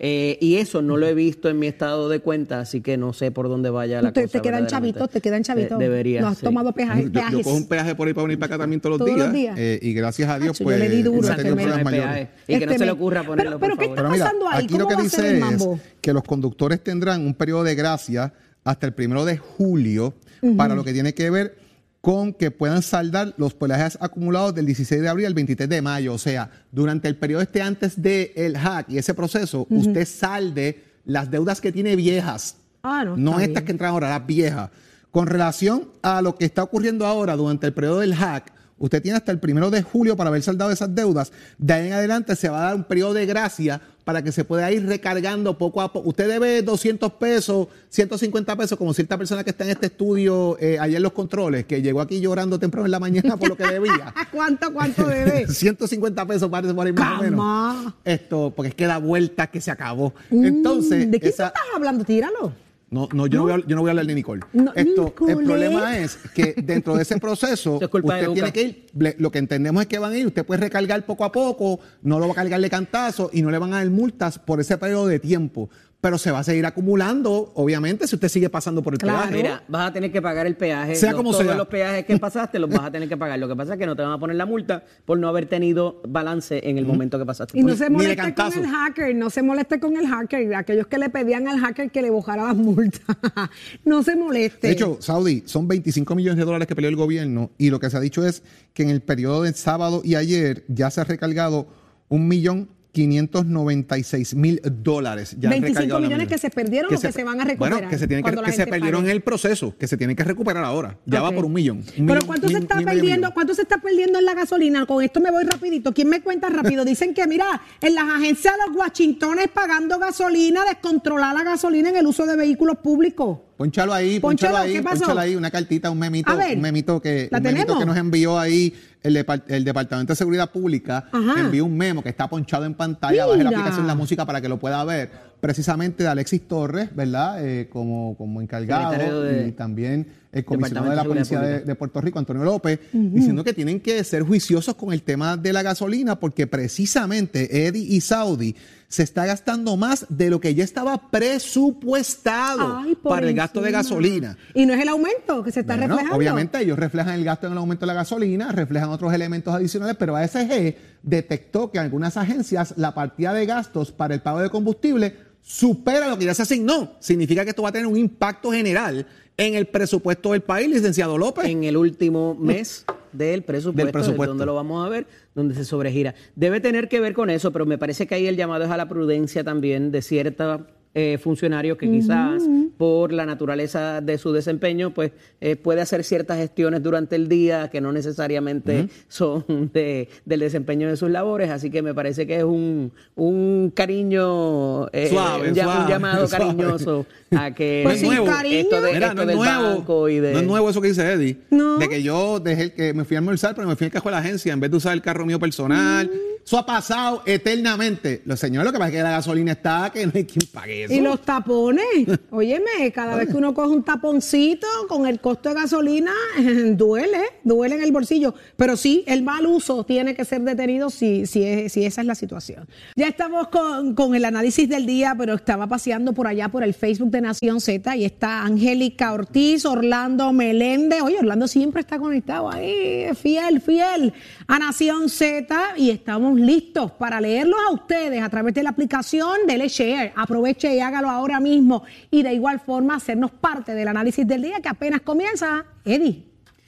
Eh, 0.00 0.38
y 0.40 0.56
eso 0.56 0.82
no 0.82 0.96
lo 0.96 1.06
he 1.06 1.14
visto 1.14 1.48
en 1.48 1.58
mi 1.58 1.66
estado 1.66 2.08
de 2.08 2.20
cuenta, 2.20 2.60
así 2.60 2.80
que 2.80 2.96
no 2.96 3.12
sé 3.12 3.30
por 3.30 3.48
dónde 3.48 3.70
vaya 3.70 4.02
la 4.02 4.12
te, 4.12 4.22
cosa. 4.22 4.38
Te 4.38 4.42
quedan 4.42 4.66
chavitos, 4.66 5.10
te 5.10 5.20
quedan 5.20 5.42
chavitos. 5.42 5.78
debería. 5.78 6.20
No 6.20 6.28
has 6.28 6.38
tomado 6.38 6.72
peajes. 6.72 7.10
Yo, 7.10 7.42
cojo 7.42 7.56
un 7.56 7.66
peaje 7.66 7.94
por 7.94 8.08
ahí 8.08 8.14
para 8.14 8.26
venir 8.26 8.38
para 8.38 8.54
acá 8.54 8.62
también 8.62 8.80
todos 8.80 8.98
los 8.98 9.32
días. 9.32 9.56
Eh, 9.58 9.78
y 9.82 9.92
gracias 9.92 10.28
a 10.28 10.38
Dios, 10.38 10.58
pues. 10.62 10.78
Yo 10.78 10.84
le 10.84 10.90
di 10.90 11.02
duro 11.02 11.28
no 11.28 11.84
mayores. 11.84 12.28
Y 12.46 12.58
que 12.58 12.66
no 12.66 12.72
se 12.72 12.84
le 12.84 12.90
ocurra 12.90 13.22
ponerlo. 13.22 13.58
Pero, 13.58 13.76
pero 13.76 13.94
¿qué 13.94 13.94
está 13.94 14.08
pasando 14.08 14.48
ahí? 14.48 14.64
Aquí 14.64 14.78
lo 14.78 14.86
que 14.86 14.96
dice 14.96 15.38
es 15.38 15.66
que 16.00 16.12
los 16.12 16.24
conductores 16.24 16.82
tendrán 16.82 17.24
un 17.24 17.34
periodo 17.34 17.64
de 17.64 17.74
gracia 17.74 18.32
hasta 18.64 18.86
el 18.86 18.92
primero 18.92 19.24
de 19.24 19.38
julio 19.38 20.14
para 20.56 20.74
lo 20.74 20.84
que 20.84 20.92
tiene 20.92 21.14
que 21.14 21.30
ver 21.30 21.59
con 22.00 22.32
que 22.32 22.50
puedan 22.50 22.82
saldar 22.82 23.34
los 23.36 23.54
peajes 23.54 23.98
acumulados 24.00 24.54
del 24.54 24.66
16 24.66 25.02
de 25.02 25.08
abril 25.08 25.26
al 25.26 25.34
23 25.34 25.68
de 25.68 25.82
mayo. 25.82 26.14
O 26.14 26.18
sea, 26.18 26.50
durante 26.72 27.08
el 27.08 27.16
periodo 27.16 27.42
este 27.42 27.60
antes 27.60 28.00
del 28.00 28.56
hack 28.56 28.88
y 28.88 28.98
ese 28.98 29.14
proceso, 29.14 29.66
usted 29.70 30.06
salde 30.06 30.84
las 31.04 31.30
deudas 31.30 31.60
que 31.60 31.72
tiene 31.72 31.96
viejas. 31.96 32.56
Ah, 32.82 33.04
no, 33.04 33.16
no 33.16 33.40
estas 33.40 33.64
que 33.64 33.72
entran 33.72 33.90
ahora, 33.90 34.08
las 34.08 34.26
viejas. 34.26 34.70
Con 35.10 35.26
relación 35.26 35.88
a 36.02 36.22
lo 36.22 36.36
que 36.36 36.44
está 36.44 36.62
ocurriendo 36.62 37.04
ahora 37.06 37.36
durante 37.36 37.66
el 37.66 37.74
periodo 37.74 38.00
del 38.00 38.14
hack, 38.14 38.52
Usted 38.80 39.02
tiene 39.02 39.18
hasta 39.18 39.30
el 39.30 39.38
primero 39.38 39.70
de 39.70 39.82
julio 39.82 40.16
para 40.16 40.28
haber 40.28 40.42
saldado 40.42 40.70
esas 40.70 40.94
deudas. 40.94 41.32
De 41.58 41.74
ahí 41.74 41.88
en 41.88 41.92
adelante 41.92 42.34
se 42.34 42.48
va 42.48 42.60
a 42.60 42.64
dar 42.64 42.76
un 42.76 42.84
periodo 42.84 43.12
de 43.12 43.26
gracia 43.26 43.78
para 44.04 44.22
que 44.22 44.32
se 44.32 44.44
pueda 44.44 44.70
ir 44.72 44.86
recargando 44.86 45.56
poco 45.58 45.80
a 45.80 45.92
poco. 45.92 46.08
Usted 46.08 46.28
debe 46.28 46.62
200 46.62 47.12
pesos, 47.14 47.68
150 47.90 48.56
pesos, 48.56 48.78
como 48.78 48.94
cierta 48.94 49.18
persona 49.18 49.44
que 49.44 49.50
está 49.50 49.64
en 49.64 49.70
este 49.70 49.86
estudio 49.86 50.56
eh, 50.60 50.78
ayer 50.78 50.96
en 50.96 51.02
los 51.02 51.12
controles, 51.12 51.66
que 51.66 51.82
llegó 51.82 52.00
aquí 52.00 52.20
llorando 52.20 52.58
temprano 52.58 52.86
en 52.86 52.92
la 52.92 53.00
mañana 53.00 53.36
por 53.36 53.50
lo 53.50 53.56
que 53.56 53.66
debía. 53.66 54.14
¿Cuánto, 54.32 54.72
cuánto 54.72 55.06
debe? 55.06 55.46
150 55.48 56.26
pesos 56.26 56.48
parece 56.48 56.74
por 56.74 56.86
ahí 56.86 56.92
más 56.92 57.20
o 57.20 57.22
menos. 57.22 57.94
Esto, 58.04 58.52
porque 58.54 58.70
es 58.70 58.74
que 58.74 58.86
la 58.86 58.98
vuelta 58.98 59.46
que 59.48 59.60
se 59.60 59.70
acabó. 59.70 60.14
Mm, 60.30 60.44
Entonces. 60.44 61.10
¿De 61.10 61.20
qué 61.20 61.28
estás 61.28 61.52
hablando? 61.74 62.04
Tíralo. 62.04 62.52
No, 62.90 63.08
no, 63.12 63.28
yo 63.28 63.38
no, 63.38 63.42
voy 63.44 63.52
a, 63.52 63.66
yo 63.66 63.76
no 63.76 63.82
voy 63.82 63.88
a 63.88 63.92
hablar 63.92 64.06
de 64.06 64.14
Nicole. 64.16 64.42
Esto, 64.74 65.14
El 65.28 65.44
problema 65.44 65.96
es 65.96 66.18
que 66.34 66.54
dentro 66.56 66.96
de 66.96 67.02
ese 67.02 67.18
proceso, 67.18 67.74
usted 67.92 68.28
tiene 68.32 68.52
que 68.52 68.62
ir, 68.62 68.86
lo 69.18 69.30
que 69.30 69.38
entendemos 69.38 69.82
es 69.82 69.88
que 69.88 69.98
van 70.00 70.12
a 70.12 70.18
ir, 70.18 70.26
usted 70.26 70.44
puede 70.44 70.62
recargar 70.62 71.06
poco 71.06 71.24
a 71.24 71.30
poco, 71.30 71.78
no 72.02 72.18
lo 72.18 72.26
va 72.26 72.32
a 72.32 72.34
cargar 72.34 72.60
de 72.60 72.68
cantazo 72.68 73.30
y 73.32 73.42
no 73.42 73.50
le 73.52 73.58
van 73.58 73.72
a 73.74 73.76
dar 73.76 73.90
multas 73.90 74.40
por 74.40 74.60
ese 74.60 74.76
periodo 74.76 75.06
de 75.06 75.20
tiempo 75.20 75.70
pero 76.00 76.16
se 76.16 76.30
va 76.30 76.38
a 76.38 76.44
seguir 76.44 76.64
acumulando, 76.64 77.52
obviamente, 77.54 78.06
si 78.06 78.14
usted 78.14 78.28
sigue 78.28 78.48
pasando 78.48 78.82
por 78.82 78.94
el 78.94 78.98
peaje. 78.98 79.34
Mira, 79.34 79.62
vas 79.68 79.90
a 79.90 79.92
tener 79.92 80.10
que 80.10 80.22
pagar 80.22 80.46
el 80.46 80.56
peaje. 80.56 80.96
Sea 80.96 81.12
como 81.12 81.32
todos 81.32 81.56
los 81.56 81.68
peajes 81.68 82.06
que 82.06 82.18
pasaste 82.18 82.58
los 82.58 82.70
vas 82.70 82.84
a 82.84 82.90
tener 82.90 83.08
que 83.08 83.16
pagar. 83.18 83.38
Lo 83.38 83.48
que 83.48 83.56
pasa 83.56 83.74
es 83.74 83.78
que 83.78 83.86
no 83.86 83.94
te 83.94 84.02
van 84.02 84.12
a 84.12 84.18
poner 84.18 84.36
la 84.36 84.46
multa 84.46 84.82
por 85.04 85.18
no 85.18 85.28
haber 85.28 85.46
tenido 85.46 86.00
balance 86.08 86.60
en 86.68 86.78
el 86.78 86.86
momento 86.86 87.18
que 87.18 87.26
pasaste. 87.26 87.58
Y 87.58 87.62
no 87.62 87.76
se 87.76 87.90
moleste 87.90 88.34
con 88.34 88.52
el 88.52 88.66
hacker, 88.66 89.14
no 89.14 89.28
se 89.28 89.42
moleste 89.42 89.78
con 89.78 89.96
el 89.96 90.06
hacker. 90.06 90.54
Aquellos 90.54 90.86
que 90.86 90.96
le 90.96 91.10
pedían 91.10 91.46
al 91.48 91.58
hacker 91.58 91.90
que 91.90 92.00
le 92.00 92.10
bajara 92.10 92.44
las 92.44 92.56
multas. 92.56 93.02
no 93.84 94.02
se 94.02 94.16
moleste. 94.16 94.68
De 94.68 94.72
hecho, 94.72 94.96
Saudi, 95.00 95.42
son 95.44 95.68
25 95.68 96.14
millones 96.14 96.38
de 96.38 96.44
dólares 96.44 96.66
que 96.66 96.74
peleó 96.74 96.88
el 96.88 96.96
gobierno 96.96 97.50
y 97.58 97.68
lo 97.68 97.78
que 97.78 97.90
se 97.90 97.96
ha 97.98 98.00
dicho 98.00 98.26
es 98.26 98.42
que 98.72 98.82
en 98.84 98.90
el 98.90 99.02
periodo 99.02 99.42
de 99.42 99.52
sábado 99.52 100.00
y 100.02 100.14
ayer 100.14 100.64
ya 100.68 100.90
se 100.90 101.02
ha 101.02 101.04
recargado 101.04 101.66
un 102.08 102.26
millón 102.26 102.68
596 102.92 104.34
mil 104.34 104.60
dólares. 104.64 105.36
Ya 105.38 105.50
25 105.50 106.00
millones 106.00 106.28
que 106.28 106.38
se 106.38 106.50
perdieron 106.50 106.94
o 106.94 106.98
que 106.98 107.12
se 107.12 107.24
van 107.24 107.40
a 107.40 107.44
recuperar. 107.44 107.72
Bueno, 107.74 107.90
que 107.90 107.98
se, 107.98 108.06
tienen 108.06 108.24
que, 108.24 108.52
se 108.52 108.66
perdieron 108.66 109.04
en 109.04 109.10
el 109.10 109.22
proceso, 109.22 109.76
que 109.78 109.86
se 109.86 109.96
tienen 109.96 110.16
que 110.16 110.24
recuperar 110.24 110.64
ahora. 110.64 110.98
Ya 111.06 111.22
va 111.22 111.30
por 111.30 111.44
un 111.44 111.52
millón. 111.52 111.84
Pero 111.94 112.20
¿cuánto 112.26 112.48
se 112.48 112.58
está 112.58 112.80
perdiendo? 112.80 113.32
¿Cuánto 113.32 113.54
se 113.54 113.62
está 113.62 113.78
perdiendo 113.78 114.18
en 114.18 114.24
la 114.24 114.34
gasolina? 114.34 114.86
Con 114.86 115.02
esto 115.02 115.20
me 115.20 115.30
voy 115.30 115.44
rapidito. 115.44 115.92
¿Quién 115.92 116.08
me 116.08 116.20
cuenta 116.20 116.48
rápido? 116.48 116.84
Dicen 116.84 117.14
que, 117.14 117.26
mira, 117.26 117.60
en 117.80 117.94
las 117.94 118.04
agencias 118.04 118.54
de 118.54 118.66
los 118.66 118.76
Washingtones 118.76 119.48
pagando 119.48 119.98
gasolina, 119.98 120.64
descontrolar 120.64 121.34
la 121.34 121.44
gasolina 121.44 121.90
en 121.90 121.96
el 121.96 122.06
uso 122.06 122.26
de 122.26 122.36
vehículos 122.36 122.78
públicos. 122.78 123.38
Ponchalo 123.60 123.92
ahí, 123.92 124.18
ponchalo, 124.20 124.56
ahí, 124.56 124.80
ponchalo 124.80 125.20
ahí, 125.20 125.36
una 125.36 125.50
cartita, 125.50 125.90
un 125.90 125.98
memito, 125.98 126.32
un 126.32 126.62
memito 126.62 126.98
que, 126.98 127.28
un 127.30 127.42
memito 127.42 127.78
que 127.78 127.84
nos 127.84 127.94
envió 127.94 128.38
ahí 128.38 128.72
el, 129.02 129.12
Departamento 129.12 130.14
de 130.14 130.16
Seguridad 130.16 130.50
Pública, 130.50 131.10
envió 131.12 131.66
un 131.66 131.76
memo 131.76 132.02
que 132.02 132.08
está 132.08 132.26
ponchado 132.26 132.64
en 132.64 132.72
pantalla, 132.72 133.26
baje 133.26 133.44
la 133.44 133.50
aplicación 133.50 133.82
de 133.82 133.88
la 133.88 133.94
música 133.94 134.24
para 134.24 134.40
que 134.40 134.48
lo 134.48 134.58
pueda 134.58 134.82
ver, 134.84 135.10
precisamente 135.42 136.04
de 136.04 136.08
Alexis 136.08 136.48
Torres, 136.48 136.88
¿verdad? 136.96 137.46
Eh, 137.46 137.68
como, 137.70 138.16
como 138.16 138.40
encargado 138.40 139.30
y 139.46 139.52
también 139.52 140.06
el 140.32 140.42
comisionado 140.42 140.88
de 140.88 140.96
la 140.96 141.04
Policía 141.04 141.40
de, 141.40 141.74
Puerto 141.74 142.00
Rico, 142.00 142.18
Antonio 142.18 142.42
López, 142.42 142.80
diciendo 142.94 143.44
que 143.44 143.52
tienen 143.52 143.78
que 143.78 144.02
ser 144.04 144.22
juiciosos 144.22 144.74
con 144.74 144.90
el 144.94 145.02
tema 145.02 145.36
de 145.36 145.52
la 145.52 145.62
gasolina 145.62 146.18
porque 146.18 146.46
precisamente 146.46 147.66
Eddie 147.66 147.94
y 147.94 148.00
Saudi 148.00 148.56
se 148.90 149.04
está 149.04 149.24
gastando 149.24 149.76
más 149.76 150.04
de 150.08 150.30
lo 150.30 150.40
que 150.40 150.52
ya 150.52 150.64
estaba 150.64 151.10
presupuestado 151.10 152.82
para 153.04 153.28
el 153.28 153.34
gasto 153.36 153.60
de 153.62 153.70
gasolina. 153.70 154.36
Y 154.52 154.66
no 154.66 154.74
es 154.74 154.80
el 154.80 154.88
aumento 154.88 155.44
que 155.44 155.52
se 155.52 155.60
está 155.60 155.76
reflejando. 155.76 156.16
Obviamente 156.16 156.60
ellos 156.60 156.76
reflejan 156.76 157.14
el 157.14 157.24
gasto 157.24 157.46
en 157.46 157.52
el 157.52 157.58
aumento 157.58 157.86
de 157.86 157.86
la 157.86 157.94
gasolina, 157.94 158.50
reflejan 158.50 158.90
otros 158.90 159.14
elementos 159.14 159.54
adicionales, 159.54 159.94
pero 159.96 160.16
ASG 160.16 160.74
detectó 161.04 161.70
que 161.70 161.78
en 161.78 161.84
algunas 161.84 162.16
agencias 162.16 162.74
la 162.76 162.92
partida 162.92 163.32
de 163.32 163.46
gastos 163.46 163.92
para 163.92 164.12
el 164.12 164.22
pago 164.22 164.40
de 164.40 164.50
combustible 164.50 165.16
supera 165.40 166.08
lo 166.08 166.18
que 166.18 166.24
ya 166.24 166.34
se 166.34 166.42
asignó. 166.42 166.96
Significa 166.98 167.44
que 167.44 167.50
esto 167.50 167.62
va 167.62 167.68
a 167.68 167.72
tener 167.72 167.86
un 167.86 167.96
impacto 167.96 168.50
general 168.50 169.06
en 169.40 169.54
el 169.54 169.66
presupuesto 169.66 170.32
del 170.32 170.42
país, 170.42 170.68
licenciado 170.68 171.16
López. 171.16 171.46
En 171.46 171.64
el 171.64 171.76
último 171.78 172.34
mes 172.34 172.84
del 173.10 173.42
presupuesto, 173.42 173.84
del 173.84 173.92
presupuesto. 173.92 174.32
donde 174.32 174.44
lo 174.44 174.54
vamos 174.54 174.86
a 174.86 174.90
ver, 174.90 175.06
donde 175.34 175.54
se 175.54 175.64
sobregira. 175.64 176.14
Debe 176.36 176.60
tener 176.60 176.90
que 176.90 177.00
ver 177.00 177.14
con 177.14 177.30
eso, 177.30 177.50
pero 177.50 177.64
me 177.64 177.78
parece 177.78 178.06
que 178.06 178.14
ahí 178.14 178.26
el 178.26 178.36
llamado 178.36 178.64
es 178.64 178.70
a 178.70 178.76
la 178.76 178.86
prudencia 178.86 179.42
también 179.42 179.92
de 179.92 180.02
cierta 180.02 180.66
eh, 180.92 181.18
funcionarios 181.22 181.78
que 181.78 181.88
quizás 181.88 182.42
por 182.76 183.12
la 183.12 183.24
naturaleza 183.24 184.00
de 184.00 184.18
su 184.18 184.32
desempeño, 184.32 184.92
pues 184.92 185.12
eh, 185.40 185.54
puede 185.54 185.80
hacer 185.80 186.02
ciertas 186.02 186.38
gestiones 186.38 186.82
durante 186.82 187.14
el 187.14 187.28
día 187.28 187.70
que 187.70 187.80
no 187.80 187.92
necesariamente 187.92 188.88
son 189.06 189.70
de, 189.72 190.08
del 190.24 190.40
desempeño 190.40 190.88
de 190.88 190.96
sus 190.96 191.08
labores, 191.08 191.50
así 191.50 191.70
que 191.70 191.82
me 191.82 191.94
parece 191.94 192.26
que 192.26 192.38
es 192.38 192.44
un, 192.44 192.90
un 193.14 193.72
cariño, 193.72 194.88
eh, 194.88 195.10
un, 195.12 195.54
llamado 195.54 196.28
cariñoso 196.30 197.06
a 197.30 197.54
que 197.54 197.82
pues 197.84 198.02
esto, 198.02 198.80
de, 198.80 198.92
Mira, 198.92 199.14
no 199.14 199.22
es 199.22 199.36
nuevo, 199.36 200.08
y 200.08 200.18
de... 200.18 200.32
No 200.32 200.38
es 200.40 200.46
nuevo 200.46 200.70
eso 200.70 200.80
que 200.80 200.88
dice 200.88 201.08
Eddie, 201.08 201.38
de 201.50 201.88
que 201.88 202.02
yo 202.02 202.40
dejé 202.40 202.72
que 202.72 202.94
me 202.94 203.04
fui 203.04 203.14
a 203.14 203.20
almorzar, 203.20 203.54
pero 203.54 203.68
me 203.68 203.76
fui 203.76 203.84
al 203.84 203.92
cajón 203.92 204.10
de 204.10 204.16
la 204.16 204.18
agencia 204.18 204.52
en 204.52 204.58
vez 204.58 204.72
de 204.72 204.76
usar 204.76 204.92
el 204.94 205.02
carro 205.02 205.24
mío 205.24 205.38
personal. 205.38 206.10
Eso 206.44 206.58
ha 206.58 206.66
pasado 206.66 207.22
eternamente. 207.26 208.22
Los 208.24 208.40
señores, 208.40 208.66
lo 208.66 208.72
que 208.72 208.78
pasa 208.78 208.88
es 208.88 208.96
que 208.96 209.02
la 209.02 209.10
gasolina 209.10 209.52
está, 209.52 209.90
que 209.92 210.06
no 210.06 210.12
hay 210.14 210.24
quien 210.24 210.48
pague 210.52 210.79
Y 210.88 211.00
los 211.00 211.22
tapones, 211.22 211.84
óyeme, 212.30 212.92
cada 212.94 213.16
vez 213.16 213.28
que 213.28 213.36
uno 213.36 213.54
coge 213.54 213.74
un 213.74 213.82
taponcito 213.82 214.66
con 214.88 215.06
el 215.06 215.20
costo 215.20 215.48
de 215.50 215.56
gasolina, 215.56 216.12
duele, 216.72 217.20
duele 217.44 217.76
en 217.76 217.82
el 217.82 217.92
bolsillo. 217.92 218.34
Pero 218.56 218.76
sí, 218.76 219.04
el 219.06 219.22
mal 219.22 219.46
uso 219.46 219.84
tiene 219.84 220.14
que 220.14 220.24
ser 220.24 220.42
detenido 220.42 220.90
si, 220.90 221.26
si, 221.26 221.68
si 221.68 221.84
esa 221.84 222.00
es 222.00 222.06
la 222.06 222.14
situación. 222.14 222.68
Ya 222.96 223.08
estamos 223.08 223.48
con, 223.48 223.94
con 223.94 224.14
el 224.14 224.24
análisis 224.24 224.68
del 224.68 224.86
día, 224.86 225.14
pero 225.18 225.34
estaba 225.34 225.66
paseando 225.66 226.12
por 226.12 226.26
allá 226.26 226.48
por 226.48 226.62
el 226.62 226.74
Facebook 226.74 227.10
de 227.10 227.20
Nación 227.20 227.60
Z 227.60 227.96
y 227.96 228.04
está 228.04 228.42
Angélica 228.42 229.12
Ortiz, 229.12 229.64
Orlando 229.64 230.32
Meléndez. 230.32 231.02
Oye, 231.02 231.18
Orlando 231.18 231.48
siempre 231.48 231.80
está 231.80 231.98
conectado 231.98 232.50
ahí, 232.50 233.08
fiel, 233.14 233.60
fiel 233.60 234.12
a 234.50 234.58
Nación 234.58 235.08
Z 235.08 235.74
y 235.76 235.90
estamos 235.90 236.36
listos 236.36 236.90
para 236.90 237.20
leerlos 237.20 237.60
a 237.68 237.72
ustedes 237.72 238.20
a 238.20 238.28
través 238.28 238.52
de 238.52 238.64
la 238.64 238.70
aplicación 238.70 239.46
de 239.46 239.68
Share. 239.68 240.12
Aproveche 240.16 240.74
y 240.74 240.80
hágalo 240.80 241.08
ahora 241.08 241.38
mismo 241.38 241.84
y 242.10 242.24
de 242.24 242.34
igual 242.34 242.58
forma 242.58 242.96
hacernos 242.96 243.30
parte 243.30 243.74
del 243.74 243.86
análisis 243.86 244.26
del 244.26 244.42
día 244.42 244.58
que 244.60 244.68
apenas 244.68 245.02
comienza. 245.02 245.66
Eddie. 245.84 246.24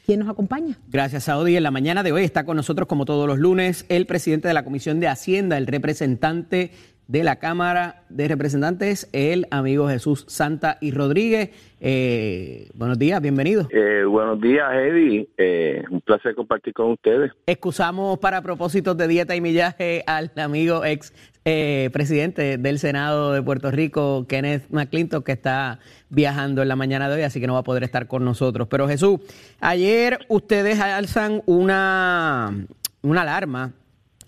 ¿Quién 0.07 0.21
nos 0.21 0.29
acompaña? 0.29 0.79
Gracias, 0.89 1.25
Saudi. 1.25 1.57
En 1.57 1.65
la 1.65 1.73
mañana 1.73 2.05
de 2.05 2.13
hoy 2.13 2.23
está 2.23 2.45
con 2.45 2.57
nosotros, 2.57 2.87
como 2.87 3.05
todos 3.05 3.27
los 3.27 3.41
lunes, 3.41 3.85
el 3.89 4.07
presidente 4.07 4.47
de 4.47 4.55
la 4.55 4.63
Comisión 4.63 5.01
de 5.01 5.09
Hacienda, 5.09 5.59
el 5.59 5.67
representante 5.67 6.71
de 7.09 7.25
la 7.25 7.37
Cámara 7.37 8.05
de 8.09 8.29
Representantes, 8.29 9.09
el 9.13 9.47
amigo 9.51 9.89
Jesús 9.89 10.25
Santa 10.29 10.79
y 10.81 10.93
Rodríguez. 10.93 11.51
Eh, 11.81 12.69
buenos 12.75 12.99
días, 12.99 13.21
bienvenido. 13.21 13.69
Eh, 13.71 14.05
buenos 14.05 14.41
días, 14.41 14.73
Eddie. 14.73 15.29
Eh, 15.37 15.83
un 15.91 16.01
placer 16.01 16.35
compartir 16.35 16.73
con 16.73 16.93
ustedes. 16.93 17.33
Excusamos 17.47 18.19
para 18.19 18.41
propósitos 18.41 18.97
de 18.97 19.09
dieta 19.09 19.35
y 19.35 19.41
millaje 19.41 20.05
al 20.07 20.31
amigo 20.37 20.85
ex 20.85 21.13
presidente 21.45 22.57
del 22.57 22.79
Senado 22.79 23.33
de 23.33 23.43
Puerto 23.43 23.73
Rico, 23.73 24.27
Kenneth 24.29 24.71
McClintock, 24.71 25.27
que 25.27 25.33
está 25.33 25.81
viajando 26.09 26.63
en 26.63 26.69
la 26.69 26.77
mañana 26.77 27.09
de 27.09 27.17
hoy, 27.17 27.23
así 27.23 27.41
que 27.41 27.49
no 27.49 27.55
va 27.55 27.61
a 27.61 27.65
poder 27.65 27.83
estar 27.83 28.07
con 28.07 28.25
nosotros. 28.25 28.69
Pero 28.69 28.87
Jesús, 28.87 29.19
ayer 29.59 30.21
ustedes 30.29 30.79
alzan 30.79 31.43
una, 31.47 32.55
una 33.03 33.23
alarma 33.23 33.73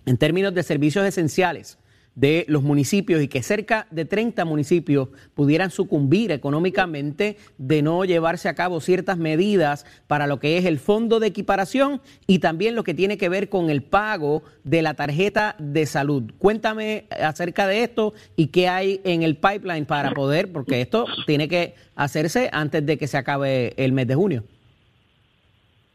en 0.06 0.16
términos 0.16 0.52
de 0.54 0.64
servicios 0.64 1.06
esenciales 1.06 1.78
de 2.14 2.44
los 2.48 2.62
municipios 2.62 3.22
y 3.22 3.28
que 3.28 3.42
cerca 3.42 3.86
de 3.90 4.04
30 4.04 4.44
municipios 4.44 5.08
pudieran 5.34 5.70
sucumbir 5.70 6.30
económicamente 6.32 7.36
de 7.58 7.82
no 7.82 8.04
llevarse 8.04 8.48
a 8.48 8.54
cabo 8.54 8.80
ciertas 8.80 9.18
medidas 9.18 9.84
para 10.06 10.26
lo 10.26 10.38
que 10.38 10.58
es 10.58 10.64
el 10.64 10.78
fondo 10.78 11.20
de 11.20 11.26
equiparación 11.26 12.00
y 12.26 12.38
también 12.38 12.74
lo 12.74 12.84
que 12.84 12.94
tiene 12.94 13.18
que 13.18 13.28
ver 13.28 13.48
con 13.48 13.70
el 13.70 13.82
pago 13.82 14.42
de 14.62 14.82
la 14.82 14.94
tarjeta 14.94 15.56
de 15.58 15.86
salud. 15.86 16.32
Cuéntame 16.38 17.06
acerca 17.10 17.66
de 17.66 17.82
esto 17.82 18.14
y 18.36 18.48
qué 18.48 18.68
hay 18.68 19.00
en 19.04 19.22
el 19.22 19.36
pipeline 19.36 19.86
para 19.86 20.12
poder, 20.12 20.52
porque 20.52 20.80
esto 20.80 21.06
tiene 21.26 21.48
que 21.48 21.74
hacerse 21.94 22.48
antes 22.52 22.84
de 22.86 22.96
que 22.98 23.06
se 23.06 23.16
acabe 23.16 23.74
el 23.76 23.92
mes 23.92 24.06
de 24.06 24.14
junio. 24.14 24.44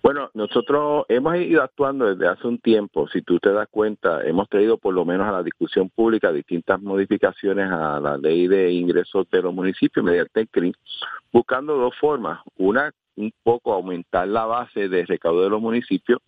Bueno, 0.02 0.30
nosotros 0.34 1.06
hemos 1.10 1.36
ido 1.36 1.62
actuando 1.62 2.06
desde 2.16 2.28
hace 2.32 2.48
un 2.48 2.58
tiempo. 2.60 3.10
Si 3.10 3.22
tú 3.22 3.38
te 3.38 3.52
das 3.52 3.68
cuenta, 3.70 4.24
hemos 4.26 4.48
traído 4.48 4.78
por 4.78 4.94
lo 4.94 5.04
menos 5.04 5.28
a 5.28 5.32
la 5.34 5.44
discusión 5.44 5.90
pública 5.90 6.32
distintas 6.32 6.82
modificaciones 6.82 7.70
a 7.70 8.00
la 8.00 8.18
ley 8.18 8.48
de 8.48 8.72
ingresos 8.72 9.30
de 9.30 9.42
los 9.42 9.54
municipios 9.54 10.06
mediante 10.06 10.40
el 10.40 10.48
CRIM, 10.48 10.74
buscando 11.34 11.76
dos 11.76 11.94
formas. 12.00 12.40
Una, 12.56 12.94
un 13.18 13.34
poco 13.44 13.74
aumentar 13.74 14.28
la 14.30 14.46
base 14.46 14.88
de 14.88 15.06
recaudo 15.06 15.44
de 15.44 15.50
los 15.50 15.62
municipios 15.62 16.22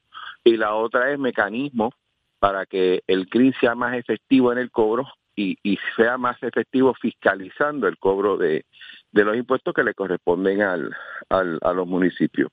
y 0.43 0.57
la 0.57 0.75
otra 0.75 1.09
es 1.11 1.17
mecanismos 1.17 1.93
para 2.39 2.65
que 2.65 3.03
el 3.07 3.29
CRIM 3.29 3.53
sea 3.61 3.73
más 3.73 3.95
efectivo 3.95 4.51
en 4.51 4.57
el 4.57 4.69
cobro 4.69 5.07
y, 5.33 5.57
sea 5.95 6.17
más 6.17 6.41
efectivo 6.43 6.93
fiscalizando 6.93 7.87
el 7.87 7.97
cobro 7.97 8.37
de, 8.37 8.65
los 9.13 9.35
impuestos 9.37 9.73
que 9.73 9.83
le 9.83 9.93
corresponden 9.93 10.61
al, 10.61 10.93
a 11.29 11.73
los 11.73 11.87
municipios. 11.87 12.51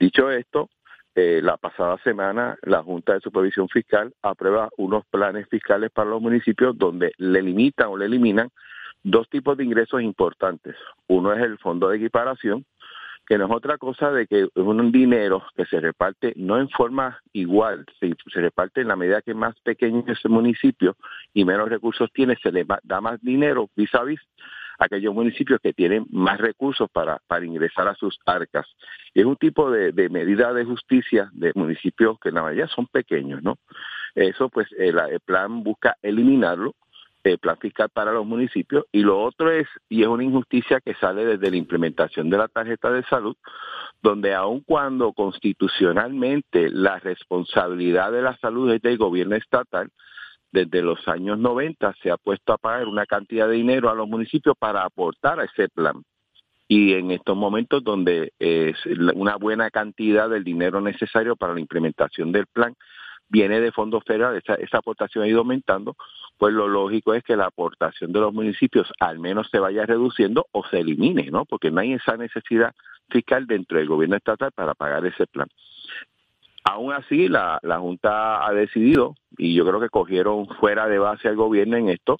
Dicho 0.00 0.30
esto, 0.30 0.70
eh, 1.14 1.40
la 1.42 1.58
pasada 1.58 1.98
semana 1.98 2.56
la 2.62 2.82
Junta 2.82 3.12
de 3.12 3.20
Supervisión 3.20 3.68
Fiscal 3.68 4.14
aprueba 4.22 4.70
unos 4.78 5.04
planes 5.10 5.46
fiscales 5.50 5.90
para 5.90 6.08
los 6.08 6.22
municipios 6.22 6.76
donde 6.78 7.12
le 7.18 7.42
limitan 7.42 7.88
o 7.88 7.98
le 7.98 8.06
eliminan 8.06 8.48
dos 9.02 9.28
tipos 9.28 9.58
de 9.58 9.64
ingresos 9.64 10.00
importantes. 10.00 10.74
Uno 11.06 11.34
es 11.34 11.42
el 11.42 11.58
fondo 11.58 11.90
de 11.90 11.98
equiparación, 11.98 12.64
que 13.26 13.36
no 13.36 13.44
es 13.44 13.50
otra 13.52 13.76
cosa 13.76 14.10
de 14.10 14.26
que 14.26 14.44
es 14.44 14.50
un 14.54 14.90
dinero 14.90 15.44
que 15.54 15.66
se 15.66 15.80
reparte 15.80 16.32
no 16.34 16.58
en 16.58 16.70
forma 16.70 17.20
igual, 17.34 17.84
se, 18.00 18.14
se 18.32 18.40
reparte 18.40 18.80
en 18.80 18.88
la 18.88 18.96
medida 18.96 19.20
que 19.20 19.34
más 19.34 19.54
pequeño 19.60 20.02
es 20.06 20.24
el 20.24 20.30
municipio 20.30 20.96
y 21.34 21.44
menos 21.44 21.68
recursos 21.68 22.10
tiene, 22.14 22.36
se 22.42 22.50
le 22.50 22.66
da 22.84 23.00
más 23.02 23.20
dinero 23.20 23.68
vis 23.76 23.94
a 23.94 24.02
vis 24.04 24.20
aquellos 24.86 25.14
municipios 25.14 25.60
que 25.60 25.72
tienen 25.72 26.06
más 26.10 26.38
recursos 26.38 26.88
para, 26.90 27.20
para 27.26 27.44
ingresar 27.44 27.88
a 27.88 27.94
sus 27.94 28.18
arcas. 28.26 28.66
es 29.14 29.24
un 29.24 29.36
tipo 29.36 29.70
de, 29.70 29.92
medida 30.08 30.52
de 30.52 30.64
justicia 30.64 31.30
de 31.32 31.52
municipios 31.54 32.18
que 32.20 32.30
en 32.30 32.36
la 32.36 32.42
mayoría 32.42 32.68
son 32.68 32.86
pequeños, 32.86 33.42
¿no? 33.42 33.58
Eso 34.14 34.48
pues 34.48 34.66
el, 34.76 34.98
plan 35.24 35.62
busca 35.62 35.96
eliminarlo, 36.02 36.74
el 37.22 37.38
plan 37.38 37.58
fiscal 37.58 37.90
para 37.90 38.12
los 38.12 38.26
municipios, 38.26 38.86
y 38.90 39.02
lo 39.02 39.22
otro 39.22 39.52
es, 39.52 39.68
y 39.88 40.02
es 40.02 40.08
una 40.08 40.24
injusticia 40.24 40.80
que 40.80 40.94
sale 40.94 41.24
desde 41.24 41.50
la 41.50 41.56
implementación 41.56 42.30
de 42.30 42.38
la 42.38 42.48
tarjeta 42.48 42.90
de 42.90 43.04
salud, 43.04 43.36
donde 44.02 44.34
aun 44.34 44.60
cuando 44.60 45.12
constitucionalmente 45.12 46.70
la 46.70 46.98
responsabilidad 46.98 48.10
de 48.12 48.22
la 48.22 48.36
salud 48.38 48.72
es 48.72 48.80
del 48.80 48.96
gobierno 48.96 49.36
estatal, 49.36 49.90
desde 50.52 50.82
los 50.82 51.06
años 51.08 51.38
90 51.38 51.94
se 52.02 52.10
ha 52.10 52.16
puesto 52.16 52.52
a 52.52 52.58
pagar 52.58 52.88
una 52.88 53.06
cantidad 53.06 53.48
de 53.48 53.54
dinero 53.54 53.90
a 53.90 53.94
los 53.94 54.08
municipios 54.08 54.56
para 54.58 54.84
aportar 54.84 55.40
a 55.40 55.44
ese 55.44 55.68
plan. 55.68 56.02
Y 56.66 56.92
en 56.94 57.10
estos 57.10 57.36
momentos 57.36 57.82
donde 57.82 58.32
una 59.14 59.36
buena 59.36 59.70
cantidad 59.70 60.28
del 60.28 60.44
dinero 60.44 60.80
necesario 60.80 61.34
para 61.34 61.54
la 61.54 61.60
implementación 61.60 62.30
del 62.30 62.46
plan 62.46 62.74
viene 63.28 63.60
de 63.60 63.72
fondos 63.72 64.02
federales, 64.04 64.42
esa 64.58 64.78
aportación 64.78 65.24
ha 65.24 65.28
ido 65.28 65.40
aumentando, 65.40 65.96
pues 66.36 66.52
lo 66.52 66.68
lógico 66.68 67.14
es 67.14 67.22
que 67.22 67.36
la 67.36 67.46
aportación 67.46 68.12
de 68.12 68.20
los 68.20 68.32
municipios 68.32 68.92
al 68.98 69.18
menos 69.18 69.48
se 69.50 69.58
vaya 69.58 69.86
reduciendo 69.86 70.46
o 70.52 70.64
se 70.64 70.80
elimine, 70.80 71.30
¿no? 71.30 71.44
Porque 71.44 71.70
no 71.70 71.80
hay 71.80 71.92
esa 71.92 72.16
necesidad 72.16 72.72
fiscal 73.08 73.46
dentro 73.46 73.78
del 73.78 73.88
gobierno 73.88 74.16
estatal 74.16 74.50
para 74.52 74.74
pagar 74.74 75.04
ese 75.06 75.26
plan. 75.26 75.48
Aún 76.64 76.92
así, 76.92 77.28
la, 77.28 77.58
la 77.62 77.78
Junta 77.78 78.46
ha 78.46 78.52
decidido, 78.52 79.14
y 79.38 79.54
yo 79.54 79.66
creo 79.66 79.80
que 79.80 79.88
cogieron 79.88 80.46
fuera 80.60 80.86
de 80.88 80.98
base 80.98 81.28
al 81.28 81.36
gobierno 81.36 81.76
en 81.76 81.88
esto, 81.88 82.18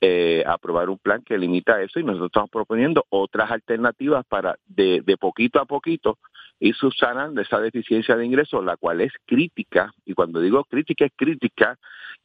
eh, 0.00 0.44
aprobar 0.46 0.90
un 0.90 0.98
plan 0.98 1.22
que 1.24 1.36
limita 1.36 1.82
eso 1.82 1.98
y 1.98 2.04
nosotros 2.04 2.28
estamos 2.28 2.50
proponiendo 2.50 3.04
otras 3.08 3.50
alternativas 3.50 4.24
para 4.28 4.56
de, 4.68 5.02
de 5.04 5.16
poquito 5.16 5.60
a 5.60 5.64
poquito 5.64 6.18
ir 6.60 6.74
subsanando 6.76 7.40
esa 7.40 7.60
deficiencia 7.60 8.16
de 8.16 8.24
ingresos, 8.24 8.64
la 8.64 8.76
cual 8.76 9.00
es 9.00 9.12
crítica, 9.26 9.92
y 10.04 10.14
cuando 10.14 10.40
digo 10.40 10.62
crítica 10.64 11.04
es 11.04 11.12
crítica 11.16 11.76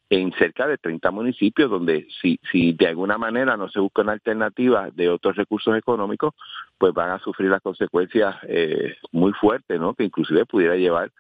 en 0.10 0.32
cerca 0.34 0.68
de 0.68 0.78
30 0.78 1.10
municipios 1.12 1.70
donde 1.72 2.08
si, 2.22 2.40
si 2.52 2.74
de 2.74 2.88
alguna 2.88 3.18
manera 3.18 3.58
no 3.58 3.70
se 3.70 3.80
buscan 3.80 4.10
alternativas 4.10 4.96
de 4.96 5.10
otros 5.10 5.36
recursos 5.36 5.76
económicos, 5.76 6.34
pues 6.78 6.94
van 6.94 7.12
a 7.12 7.20
sufrir 7.20 7.50
las 7.50 7.62
consecuencias 7.62 8.36
eh, 8.48 8.96
muy 9.12 9.32
fuertes, 9.34 9.80
¿no? 9.80 9.96
Que 9.96 10.04
inclusive 10.04 10.46
pudiera 10.46 10.76
llevar 10.76 11.12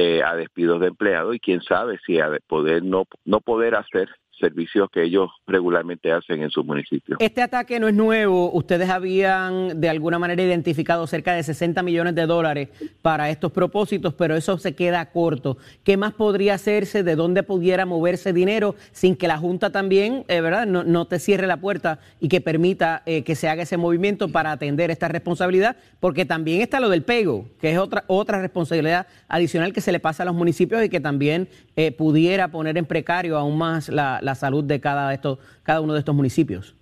eh, 0.00 0.22
a 0.22 0.36
despidos 0.36 0.80
de 0.80 0.86
empleados 0.86 1.34
y 1.34 1.40
quién 1.40 1.60
sabe 1.60 1.98
si 2.06 2.20
a 2.20 2.30
poder 2.46 2.84
no, 2.84 3.08
no 3.24 3.40
poder 3.40 3.74
hacer 3.74 4.08
servicios 4.38 4.88
que 4.90 5.02
ellos 5.02 5.30
regularmente 5.46 6.12
hacen 6.12 6.42
en 6.42 6.50
sus 6.50 6.64
municipios. 6.64 7.18
Este 7.20 7.42
ataque 7.42 7.80
no 7.80 7.88
es 7.88 7.94
nuevo. 7.94 8.50
Ustedes 8.52 8.88
habían 8.88 9.80
de 9.80 9.88
alguna 9.88 10.18
manera 10.18 10.42
identificado 10.42 11.06
cerca 11.06 11.34
de 11.34 11.42
60 11.42 11.82
millones 11.82 12.14
de 12.14 12.26
dólares 12.26 12.68
para 13.02 13.30
estos 13.30 13.52
propósitos, 13.52 14.14
pero 14.14 14.36
eso 14.36 14.58
se 14.58 14.74
queda 14.74 15.04
corto. 15.10 15.58
¿Qué 15.84 15.96
más 15.96 16.14
podría 16.14 16.54
hacerse? 16.54 17.02
¿De 17.02 17.16
dónde 17.16 17.42
pudiera 17.42 17.86
moverse 17.86 18.32
dinero 18.32 18.74
sin 18.92 19.16
que 19.16 19.28
la 19.28 19.38
Junta 19.38 19.70
también, 19.70 20.24
eh, 20.28 20.40
verdad, 20.40 20.66
no, 20.66 21.04
te 21.06 21.18
cierre 21.18 21.46
la 21.46 21.58
puerta 21.58 22.00
y 22.20 22.28
que 22.28 22.40
permita 22.40 23.02
eh, 23.06 23.24
que 23.24 23.34
se 23.34 23.48
haga 23.48 23.62
ese 23.62 23.76
movimiento 23.76 24.28
para 24.28 24.52
atender 24.52 24.90
esta 24.90 25.08
responsabilidad? 25.08 25.76
Porque 26.00 26.24
también 26.24 26.60
está 26.60 26.80
lo 26.80 26.88
del 26.88 27.02
pego, 27.02 27.46
que 27.60 27.72
es 27.72 27.78
otra, 27.78 28.04
otra 28.06 28.40
responsabilidad 28.40 29.06
adicional 29.28 29.72
que 29.72 29.80
se 29.80 29.92
le 29.92 30.00
pasa 30.00 30.22
a 30.22 30.26
los 30.26 30.34
municipios 30.34 30.84
y 30.84 30.88
que 30.88 31.00
también 31.00 31.48
eh, 31.76 31.92
pudiera 31.92 32.48
poner 32.48 32.78
en 32.78 32.84
precario 32.84 33.36
aún 33.36 33.58
más 33.58 33.88
la 33.88 34.27
la 34.28 34.34
salud 34.34 34.64
de 34.64 34.80
cada, 34.80 35.08
de 35.08 35.14
estos, 35.14 35.38
cada 35.62 35.80
uno 35.80 35.94
de 35.94 36.00
estos 36.00 36.14
municipios? 36.14 36.74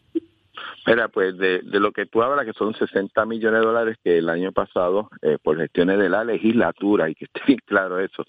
Mira, 0.87 1.09
pues 1.09 1.37
de, 1.37 1.63
lo 1.65 1.91
que 1.93 2.07
tú 2.07 2.23
hablas, 2.23 2.47
que 2.47 2.53
son 2.53 2.73
60 2.75 3.27
millones 3.27 3.61
de 3.61 3.67
dólares 3.67 3.97
que 4.03 4.19
el 4.19 4.29
año 4.29 4.53
pasado, 4.53 5.11
eh, 5.21 5.37
por 5.43 5.57
gestiones 5.57 5.99
de 5.99 6.09
la 6.09 6.23
legislatura, 6.23 7.11
y 7.11 7.15
que 7.15 7.25
esté 7.25 7.41
bien 7.47 7.61
claro 7.65 7.99
eso, 7.99 8.25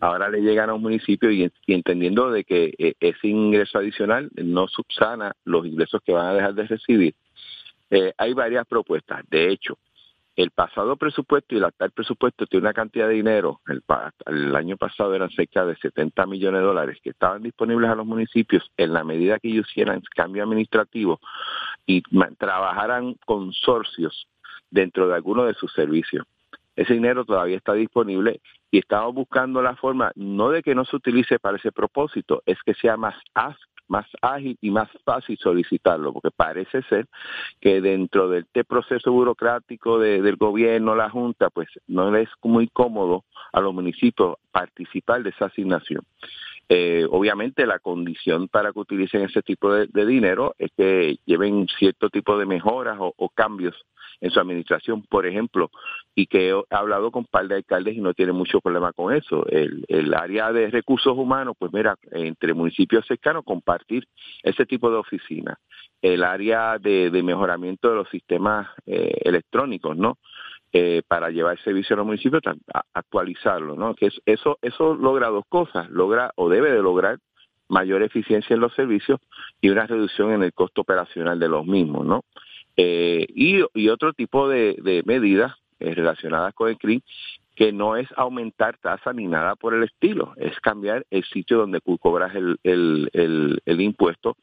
ahora 0.00 0.28
le 0.28 0.40
llegan 0.40 0.70
a 0.70 0.74
un 0.74 0.82
municipio 0.82 1.30
y, 1.30 1.50
entendiendo 1.68 2.30
de 2.30 2.44
que 2.44 2.74
eh, 2.78 2.94
ese 2.98 3.28
ingreso 3.28 3.78
adicional 3.78 4.28
no 4.34 4.66
subsana 4.66 5.36
los 5.44 5.64
ingresos 5.66 6.00
que 6.04 6.12
van 6.12 6.26
a 6.26 6.34
dejar 6.34 6.54
de 6.54 6.66
recibir, 6.66 7.14
eh, 7.90 8.12
hay 8.18 8.34
varias 8.34 8.66
propuestas. 8.66 9.22
De 9.30 9.48
hecho, 9.48 9.78
el 10.42 10.50
pasado 10.52 10.96
presupuesto 10.96 11.54
y 11.54 11.58
el 11.58 11.64
actual 11.64 11.90
presupuesto 11.90 12.46
tiene 12.46 12.64
una 12.64 12.72
cantidad 12.72 13.08
de 13.08 13.14
dinero, 13.14 13.60
el, 13.66 14.56
año 14.56 14.76
pasado 14.78 15.14
eran 15.14 15.30
cerca 15.30 15.66
de 15.66 15.76
70 15.76 16.24
millones 16.26 16.60
de 16.60 16.66
dólares 16.66 16.98
que 17.02 17.10
estaban 17.10 17.42
disponibles 17.42 17.90
a 17.90 17.94
los 17.94 18.06
municipios 18.06 18.70
en 18.78 18.92
la 18.94 19.04
medida 19.04 19.38
que 19.38 19.48
ellos 19.48 19.68
hicieran 19.70 20.02
cambio 20.14 20.42
administrativo 20.42 21.20
y 21.84 22.02
trabajaran 22.38 23.16
consorcios 23.26 24.26
dentro 24.70 25.08
de 25.08 25.14
alguno 25.14 25.44
de 25.44 25.54
sus 25.54 25.72
servicios. 25.72 26.26
Ese 26.74 26.94
dinero 26.94 27.26
todavía 27.26 27.58
está 27.58 27.74
disponible 27.74 28.40
y 28.70 28.78
estamos 28.78 29.14
buscando 29.14 29.60
la 29.60 29.76
forma, 29.76 30.12
no 30.14 30.50
de 30.50 30.62
que 30.62 30.74
no 30.74 30.86
se 30.86 30.96
utilice 30.96 31.38
para 31.38 31.58
ese 31.58 31.72
propósito, 31.72 32.42
es 32.46 32.56
que 32.64 32.72
sea 32.74 32.96
más 32.96 33.14
más 33.90 34.06
ágil 34.22 34.56
y 34.60 34.70
más 34.70 34.88
fácil 35.04 35.36
solicitarlo, 35.36 36.12
porque 36.12 36.30
parece 36.30 36.82
ser 36.82 37.06
que 37.60 37.80
dentro 37.80 38.28
de 38.28 38.40
este 38.40 38.64
proceso 38.64 39.10
burocrático 39.10 39.98
del 39.98 40.36
gobierno, 40.36 40.94
la 40.94 41.10
Junta, 41.10 41.50
pues 41.50 41.68
no 41.88 42.14
es 42.16 42.28
muy 42.42 42.68
cómodo 42.68 43.24
a 43.52 43.60
los 43.60 43.74
municipios 43.74 44.36
participar 44.52 45.24
de 45.24 45.30
esa 45.30 45.46
asignación. 45.46 46.02
Eh, 46.72 47.04
obviamente 47.10 47.66
la 47.66 47.80
condición 47.80 48.46
para 48.46 48.72
que 48.72 48.78
utilicen 48.78 49.22
ese 49.22 49.42
tipo 49.42 49.72
de, 49.74 50.06
dinero 50.06 50.54
es 50.56 50.70
que 50.76 51.18
lleven 51.26 51.66
cierto 51.78 52.08
tipo 52.10 52.38
de 52.38 52.46
mejoras 52.46 52.96
o 53.00 53.28
cambios 53.30 53.74
en 54.20 54.30
su 54.30 54.40
administración, 54.40 55.02
por 55.02 55.26
ejemplo, 55.26 55.70
y 56.14 56.26
que 56.26 56.50
he 56.50 56.54
hablado 56.70 57.10
con 57.10 57.20
un 57.20 57.26
par 57.26 57.48
de 57.48 57.56
alcaldes 57.56 57.96
y 57.96 58.00
no 58.00 58.14
tiene 58.14 58.32
mucho 58.32 58.60
problema 58.60 58.92
con 58.92 59.14
eso. 59.14 59.46
El, 59.48 59.84
el 59.88 60.14
área 60.14 60.52
de 60.52 60.70
recursos 60.70 61.16
humanos, 61.16 61.56
pues 61.58 61.72
mira, 61.72 61.96
entre 62.12 62.54
municipios 62.54 63.06
cercanos, 63.06 63.44
compartir 63.44 64.06
ese 64.42 64.66
tipo 64.66 64.90
de 64.90 64.96
oficinas. 64.96 65.58
El 66.02 66.22
área 66.22 66.78
de, 66.78 67.10
mejoramiento 67.22 67.90
de 67.90 67.96
los 67.96 68.08
sistemas 68.08 68.68
eh, 68.86 69.20
electrónicos, 69.22 69.96
¿no? 69.96 70.18
Eh, 70.72 71.02
para 71.08 71.30
llevar 71.30 71.58
el 71.58 71.64
servicio 71.64 71.94
a 71.94 71.96
los 71.96 72.06
municipios, 72.06 72.42
actualizarlo, 72.94 73.74
¿no? 73.74 73.96
Que 73.96 74.08
eso, 74.24 74.56
eso 74.62 74.94
logra 74.94 75.26
dos 75.26 75.44
cosas, 75.48 75.90
logra 75.90 76.30
o 76.36 76.48
debe 76.48 76.70
de 76.70 76.80
lograr 76.80 77.18
mayor 77.68 78.04
eficiencia 78.04 78.54
en 78.54 78.60
los 78.60 78.72
servicios 78.74 79.18
y 79.60 79.70
una 79.70 79.88
reducción 79.88 80.32
en 80.32 80.44
el 80.44 80.52
costo 80.52 80.82
operacional 80.82 81.40
de 81.40 81.48
los 81.48 81.66
mismos, 81.66 82.06
¿no? 82.06 82.24
Eh, 82.76 83.26
y, 83.34 83.88
otro 83.88 84.12
tipo 84.12 84.48
de, 84.48 85.02
medidas 85.06 85.54
eh, 85.80 85.92
relacionadas 85.92 86.54
con 86.54 86.68
el 86.68 86.78
CRIM 86.78 87.00
que 87.54 87.72
no 87.72 87.96
es 87.96 88.08
aumentar 88.16 88.78
tasa 88.78 89.12
ni 89.12 89.26
nada 89.26 89.56
por 89.56 89.74
el 89.74 89.82
estilo, 89.82 90.32
es 90.36 90.58
cambiar 90.60 91.04
el 91.10 91.24
sitio 91.24 91.58
donde 91.58 91.80
cobras 92.00 92.34
el, 92.34 92.58
el, 92.62 93.80
impuesto. 93.80 94.36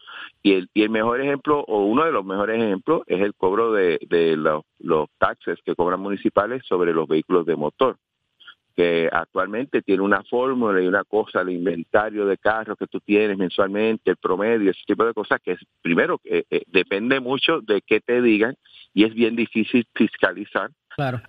Y 0.44 0.54
el, 0.54 0.70
y 0.74 0.84
el 0.84 0.90
mejor 0.90 1.22
ejemplo, 1.22 1.64
o 1.68 1.84
uno 1.86 2.06
de 2.06 2.12
los 2.12 2.26
mejores 2.26 2.62
ejemplos, 2.62 3.02
es 3.08 3.22
el 3.22 3.34
cobro 3.34 3.72
de, 3.72 4.00
los, 4.38 4.64
los 4.80 5.10
taxes 5.18 5.60
que 5.66 5.76
cobran 5.76 6.00
municipales 6.00 6.64
sobre 6.68 6.94
los 6.94 7.08
vehículos 7.08 7.46
de 7.46 7.56
motor 7.56 7.98
que 8.76 9.10
actualmente 9.12 9.82
tiene 9.82 10.04
una 10.04 10.22
fórmula 10.22 10.80
y 10.80 10.86
una 10.86 11.04
cosa, 11.04 11.42
el 11.42 11.50
inventario 11.50 12.28
de 12.28 12.38
carros 12.38 12.78
que 12.78 12.86
tú 12.86 13.00
tienes 13.00 13.36
mensualmente, 13.36 14.12
el 14.12 14.18
promedio, 14.18 14.70
ese 14.70 14.84
tipo 14.86 15.04
de 15.04 15.16
cosas, 15.16 15.40
que 15.44 15.54
es 15.54 15.60
primero, 15.82 16.22
eh, 16.24 16.44
eh, 16.52 16.62
depende 16.68 17.20
mucho 17.20 17.60
de 17.62 17.82
qué 17.82 18.02
te 18.02 18.22
digan 18.22 18.56
y 18.94 19.06
es 19.06 19.16
bien 19.16 19.36
difícil 19.36 19.84
fiscalizar 19.96 20.70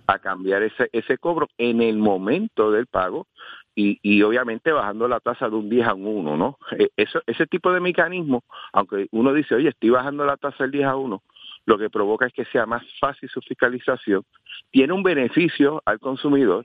a 0.07 0.19
cambiar 0.19 0.63
ese, 0.63 0.89
ese 0.93 1.19
cobro 1.19 1.49
en 1.59 1.83
el 1.83 1.99
momento 1.99 2.71
del 2.71 2.87
pago 2.87 3.27
y, 3.75 3.99
y 4.03 4.23
obviamente 4.23 4.73
bajando 4.73 5.07
la 5.07 5.21
tasa 5.21 5.49
de 5.49 5.57
un 5.57 5.69
10 5.69 5.87
a 5.87 5.95
un 5.95 6.07
1, 6.07 6.37
¿no? 6.37 6.59
Eh, 6.79 6.89
eso, 6.97 7.21
ese 7.27 7.47
tipo 7.47 7.71
de 7.73 7.81
mecanismo, 7.81 8.43
aunque 8.73 9.09
uno 9.13 9.33
dice, 9.33 9.55
oye, 9.55 9.69
estoy 9.69 9.91
bajando 9.91 10.25
la 10.25 10.37
tasa 10.37 10.65
del 10.65 10.73
10 10.73 10.87
a 10.87 10.97
1, 10.97 11.23
lo 11.67 11.79
que 11.79 11.91
provoca 11.91 12.27
es 12.27 12.33
que 12.33 12.47
sea 12.47 12.67
más 12.67 12.83
fácil 12.99 13.29
su 13.29 13.41
fiscalización, 13.43 14.25
tiene 14.71 14.95
un 14.95 15.03
beneficio 15.03 15.83
al 15.85 16.01
consumidor 16.01 16.65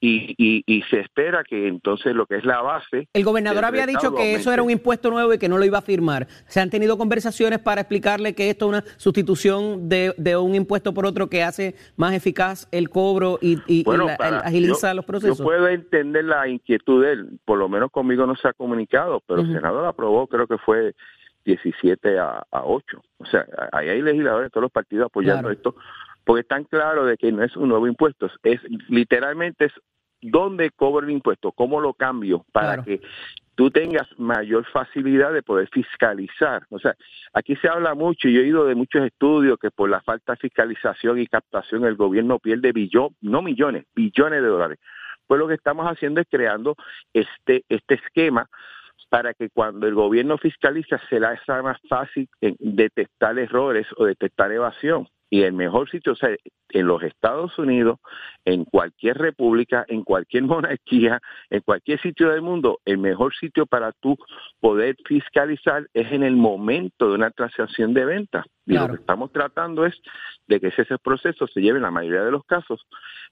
y, 0.00 0.62
y, 0.66 0.82
se 0.82 1.00
espera 1.00 1.42
que 1.42 1.66
entonces 1.66 2.14
lo 2.14 2.26
que 2.26 2.36
es 2.36 2.44
la 2.44 2.60
base. 2.62 3.08
El 3.12 3.24
gobernador 3.24 3.64
había 3.64 3.86
dicho 3.86 4.14
que 4.14 4.34
eso 4.34 4.52
era 4.52 4.62
un 4.62 4.70
impuesto 4.70 5.10
nuevo 5.10 5.34
y 5.34 5.38
que 5.38 5.48
no 5.48 5.58
lo 5.58 5.64
iba 5.64 5.78
a 5.78 5.82
firmar. 5.82 6.28
¿Se 6.46 6.60
han 6.60 6.70
tenido 6.70 6.96
conversaciones 6.96 7.58
para 7.58 7.80
explicarle 7.80 8.34
que 8.34 8.50
esto 8.50 8.66
es 8.66 8.68
una 8.68 8.84
sustitución 8.96 9.88
de, 9.88 10.14
de 10.16 10.36
un 10.36 10.54
impuesto 10.54 10.94
por 10.94 11.04
otro 11.04 11.28
que 11.28 11.42
hace 11.42 11.74
más 11.96 12.14
eficaz 12.14 12.68
el 12.70 12.90
cobro 12.90 13.38
y, 13.42 13.58
y, 13.66 13.84
agiliza 14.20 14.94
los 14.94 15.04
procesos? 15.04 15.38
Yo 15.38 15.44
puedo 15.44 15.68
entender 15.68 16.24
la 16.24 16.46
inquietud 16.46 17.02
de 17.04 17.12
él, 17.12 17.40
por 17.44 17.58
lo 17.58 17.68
menos 17.68 17.90
conmigo 17.90 18.24
no 18.26 18.36
se 18.36 18.46
ha 18.46 18.52
comunicado, 18.52 19.20
pero 19.26 19.40
el 19.40 19.52
Senado 19.52 19.80
lo 19.80 19.88
aprobó, 19.88 20.28
creo 20.28 20.46
que 20.46 20.58
fue 20.58 20.94
17 21.44 22.18
a, 22.18 22.44
a 22.50 22.64
8. 22.64 23.02
O 23.18 23.26
sea, 23.26 23.44
ahí 23.72 23.88
hay 23.88 24.02
legisladores 24.02 24.46
de 24.46 24.50
todos 24.50 24.62
los 24.62 24.72
partidos 24.72 25.06
apoyando 25.06 25.50
esto 25.50 25.74
porque 26.28 26.42
están 26.42 26.64
claro 26.64 27.06
de 27.06 27.16
que 27.16 27.32
no 27.32 27.42
es 27.42 27.56
un 27.56 27.70
nuevo 27.70 27.86
impuesto, 27.86 28.30
es 28.42 28.60
literalmente 28.90 29.64
es 29.64 29.72
dónde 30.20 30.70
cobro 30.72 31.06
el 31.06 31.10
impuesto, 31.10 31.52
cómo 31.52 31.80
lo 31.80 31.94
cambio 31.94 32.44
para 32.52 32.82
que 32.82 33.00
tú 33.54 33.70
tengas 33.70 34.06
mayor 34.18 34.66
facilidad 34.66 35.32
de 35.32 35.42
poder 35.42 35.70
fiscalizar. 35.72 36.66
O 36.68 36.78
sea, 36.78 36.94
aquí 37.32 37.56
se 37.56 37.68
habla 37.68 37.94
mucho, 37.94 38.28
y 38.28 38.34
yo 38.34 38.40
he 38.40 38.42
oído 38.42 38.66
de 38.66 38.74
muchos 38.74 39.06
estudios 39.06 39.56
que 39.58 39.70
por 39.70 39.88
la 39.88 40.02
falta 40.02 40.32
de 40.32 40.40
fiscalización 40.40 41.18
y 41.18 41.26
captación 41.26 41.86
el 41.86 41.96
gobierno 41.96 42.38
pierde 42.38 42.72
billones, 42.72 43.16
no 43.22 43.40
millones, 43.40 43.86
billones 43.96 44.42
de 44.42 44.48
dólares. 44.48 44.78
Pues 45.26 45.38
lo 45.38 45.48
que 45.48 45.54
estamos 45.54 45.86
haciendo 45.86 46.20
es 46.20 46.26
creando 46.30 46.76
este, 47.14 47.64
este 47.70 47.94
esquema 47.94 48.50
para 49.08 49.32
que 49.32 49.48
cuando 49.48 49.86
el 49.86 49.94
gobierno 49.94 50.36
fiscaliza 50.36 51.00
será 51.08 51.40
más 51.62 51.78
fácil 51.88 52.28
detectar 52.58 53.38
errores 53.38 53.86
o 53.96 54.04
detectar 54.04 54.52
evasión 54.52 55.08
y 55.30 55.42
el 55.42 55.52
mejor 55.52 55.90
sitio, 55.90 56.12
o 56.12 56.16
sea, 56.16 56.30
en 56.70 56.86
los 56.86 57.02
Estados 57.02 57.58
Unidos, 57.58 57.98
en 58.44 58.64
cualquier 58.64 59.18
república, 59.18 59.84
en 59.88 60.04
cualquier 60.04 60.42
monarquía, 60.44 61.20
en 61.50 61.60
cualquier 61.60 62.00
sitio 62.00 62.30
del 62.30 62.42
mundo, 62.42 62.80
el 62.84 62.98
mejor 62.98 63.34
sitio 63.34 63.66
para 63.66 63.92
tú 63.92 64.16
poder 64.60 64.96
fiscalizar 65.06 65.88
es 65.94 66.12
en 66.12 66.22
el 66.22 66.36
momento 66.36 67.08
de 67.08 67.14
una 67.14 67.30
transacción 67.30 67.94
de 67.94 68.04
venta. 68.04 68.44
Y 68.66 68.74
lo 68.74 68.86
que 68.88 68.96
estamos 68.96 69.32
tratando 69.32 69.86
es 69.86 69.94
de 70.46 70.60
que 70.60 70.66
ese 70.66 70.84
proceso 71.02 71.46
se 71.46 71.60
lleve 71.60 71.78
en 71.78 71.84
la 71.84 71.90
mayoría 71.90 72.22
de 72.22 72.30
los 72.30 72.44
casos 72.44 72.86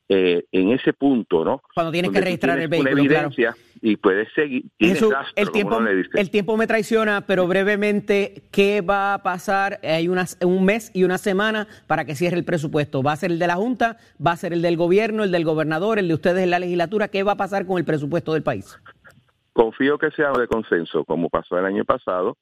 eh, 0.09 0.45
en 0.53 0.71
ese 0.71 0.93
punto, 0.93 1.45
¿no? 1.45 1.61
Cuando 1.75 1.93
tienes 1.93 2.11
que 2.11 2.21
registrar 2.21 2.59
el 2.59 2.69
vehículo, 2.69 2.93
evidencia 2.93 3.55
y 3.83 3.97
puedes 3.97 4.33
seguir. 4.35 4.65
el, 4.79 5.51
tiempo, 5.53 5.81
el 6.15 6.31
tiempo 6.31 6.57
me 6.57 6.67
traiciona, 6.67 7.27
pero 7.27 7.47
brevemente, 7.47 8.45
¿qué 8.51 8.81
va 8.81 9.15
a 9.15 9.23
pasar? 9.23 9.81
Hay 9.83 10.09
unas, 10.09 10.39
un 10.43 10.65
mes 10.65 10.91
y 10.95 11.05
una 11.05 11.19
semana 11.19 11.67
para 11.87 12.05
que 12.05 12.15
cierre 12.15 12.39
el 12.39 12.45
presupuesto. 12.45 13.03
¿Va 13.03 13.13
a 13.13 13.17
ser 13.17 13.26
el 13.31 13.39
de 13.39 13.47
la 13.47 13.57
Junta? 13.57 13.97
¿Va 14.25 14.33
a 14.33 14.37
ser 14.37 14.53
el 14.53 14.63
del 14.63 14.77
gobierno, 14.77 15.25
el 15.25 15.31
del 15.31 15.45
gobernador, 15.45 15.99
el 15.99 16.09
de 16.09 16.15
ustedes 16.15 16.45
en 16.45 16.51
la 16.51 16.59
legislatura? 16.59 17.09
¿Qué 17.09 17.23
va 17.23 17.33
a 17.33 17.37
pasar 17.37 17.67
con 17.67 17.79
el 17.79 17.85
presupuesto 17.85 18.33
del 18.33 18.43
país? 18.43 18.79
Confío 19.53 19.99
que 19.99 20.11
sea 20.11 20.33
de 20.33 20.47
consenso, 20.47 21.05
como 21.05 21.29
pasó 21.29 21.59
el 21.59 21.65
año 21.65 21.85
pasado. 21.85 22.37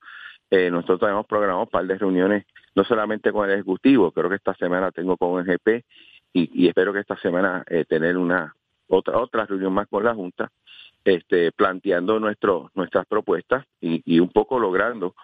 Eh, 0.50 0.70
nosotros 0.70 1.00
tenemos 1.00 1.26
programado 1.26 1.62
un 1.62 1.68
par 1.68 1.86
de 1.86 1.98
reuniones, 1.98 2.44
no 2.74 2.84
solamente 2.84 3.32
con 3.32 3.48
el 3.48 3.54
Ejecutivo, 3.54 4.12
creo 4.12 4.28
que 4.28 4.36
esta 4.36 4.54
semana 4.54 4.90
tengo 4.90 5.16
con 5.16 5.40
el 5.40 5.46
GP 5.46 5.84
y, 6.32 6.68
espero 6.68 6.92
que 6.92 7.00
esta 7.00 7.16
semana 7.18 7.64
eh, 7.68 7.84
tener 7.88 8.16
una 8.16 8.54
otra 8.88 9.18
otra 9.18 9.46
reunión 9.46 9.72
más 9.72 9.88
con 9.88 10.04
la 10.04 10.14
Junta, 10.14 10.50
este, 11.04 11.52
planteando 11.52 12.18
nuestro, 12.18 12.70
nuestras 12.74 13.06
propuestas 13.06 13.64
y, 13.80 14.18
un 14.18 14.30
poco 14.30 14.58
logrando 14.58 15.14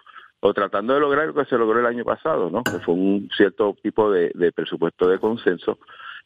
o 0.41 0.53
tratando 0.53 0.93
de 0.93 0.99
lograr 0.99 1.27
lo 1.27 1.33
que 1.33 1.45
se 1.45 1.57
logró 1.57 1.79
el 1.79 1.85
año 1.85 2.03
pasado, 2.03 2.49
¿no? 2.49 2.63
Que 2.63 2.79
fue 2.79 2.95
un 2.95 3.29
cierto 3.35 3.75
tipo 3.81 4.11
de, 4.11 4.51
presupuesto 4.53 5.07
de 5.07 5.19
consenso 5.19 5.77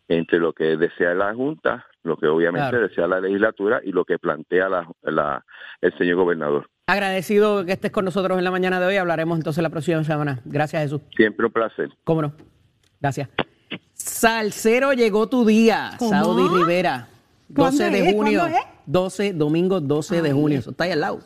entre 0.07 0.39
lo 0.39 0.53
que 0.53 0.77
desea 0.77 1.13
la 1.13 1.33
Junta, 1.33 1.85
lo 2.03 2.15
que 2.15 2.27
obviamente 2.27 2.77
desea 2.77 3.07
la 3.07 3.19
legislatura 3.19 3.81
y 3.83 3.91
lo 3.91 4.05
que 4.05 4.17
plantea 4.17 4.69
la, 4.69 5.45
el 5.81 5.97
señor 5.97 6.17
gobernador. 6.17 6.69
Agradecido 6.87 7.65
que 7.65 7.73
estés 7.73 7.91
con 7.91 8.05
nosotros 8.05 8.37
en 8.37 8.43
la 8.43 8.51
mañana 8.51 8.79
de 8.79 8.85
hoy. 8.85 8.95
Hablaremos 8.97 9.37
entonces 9.37 9.61
la 9.61 9.69
próxima 9.69 10.03
semana. 10.03 10.39
Gracias, 10.45 10.83
Jesús. 10.83 11.01
Siempre 11.15 11.47
un 11.47 11.51
placer. 11.51 11.89
Cómo 12.03 12.21
no. 12.21 12.33
Gracias. 13.01 13.29
Salcero 13.93 14.93
llegó 14.93 15.27
tu 15.27 15.45
día, 15.45 15.91
Saudi 15.97 16.47
Rivera. 16.47 17.07
12 17.49 17.89
de 17.89 18.13
junio. 18.13 18.43
12, 18.85 19.33
domingo 19.33 19.81
12 19.81 20.21
de 20.21 20.31
junio. 20.31 20.59
Eso 20.59 20.71
está 20.71 20.85
ahí 20.85 20.91
al 20.91 21.01
lado. 21.01 21.19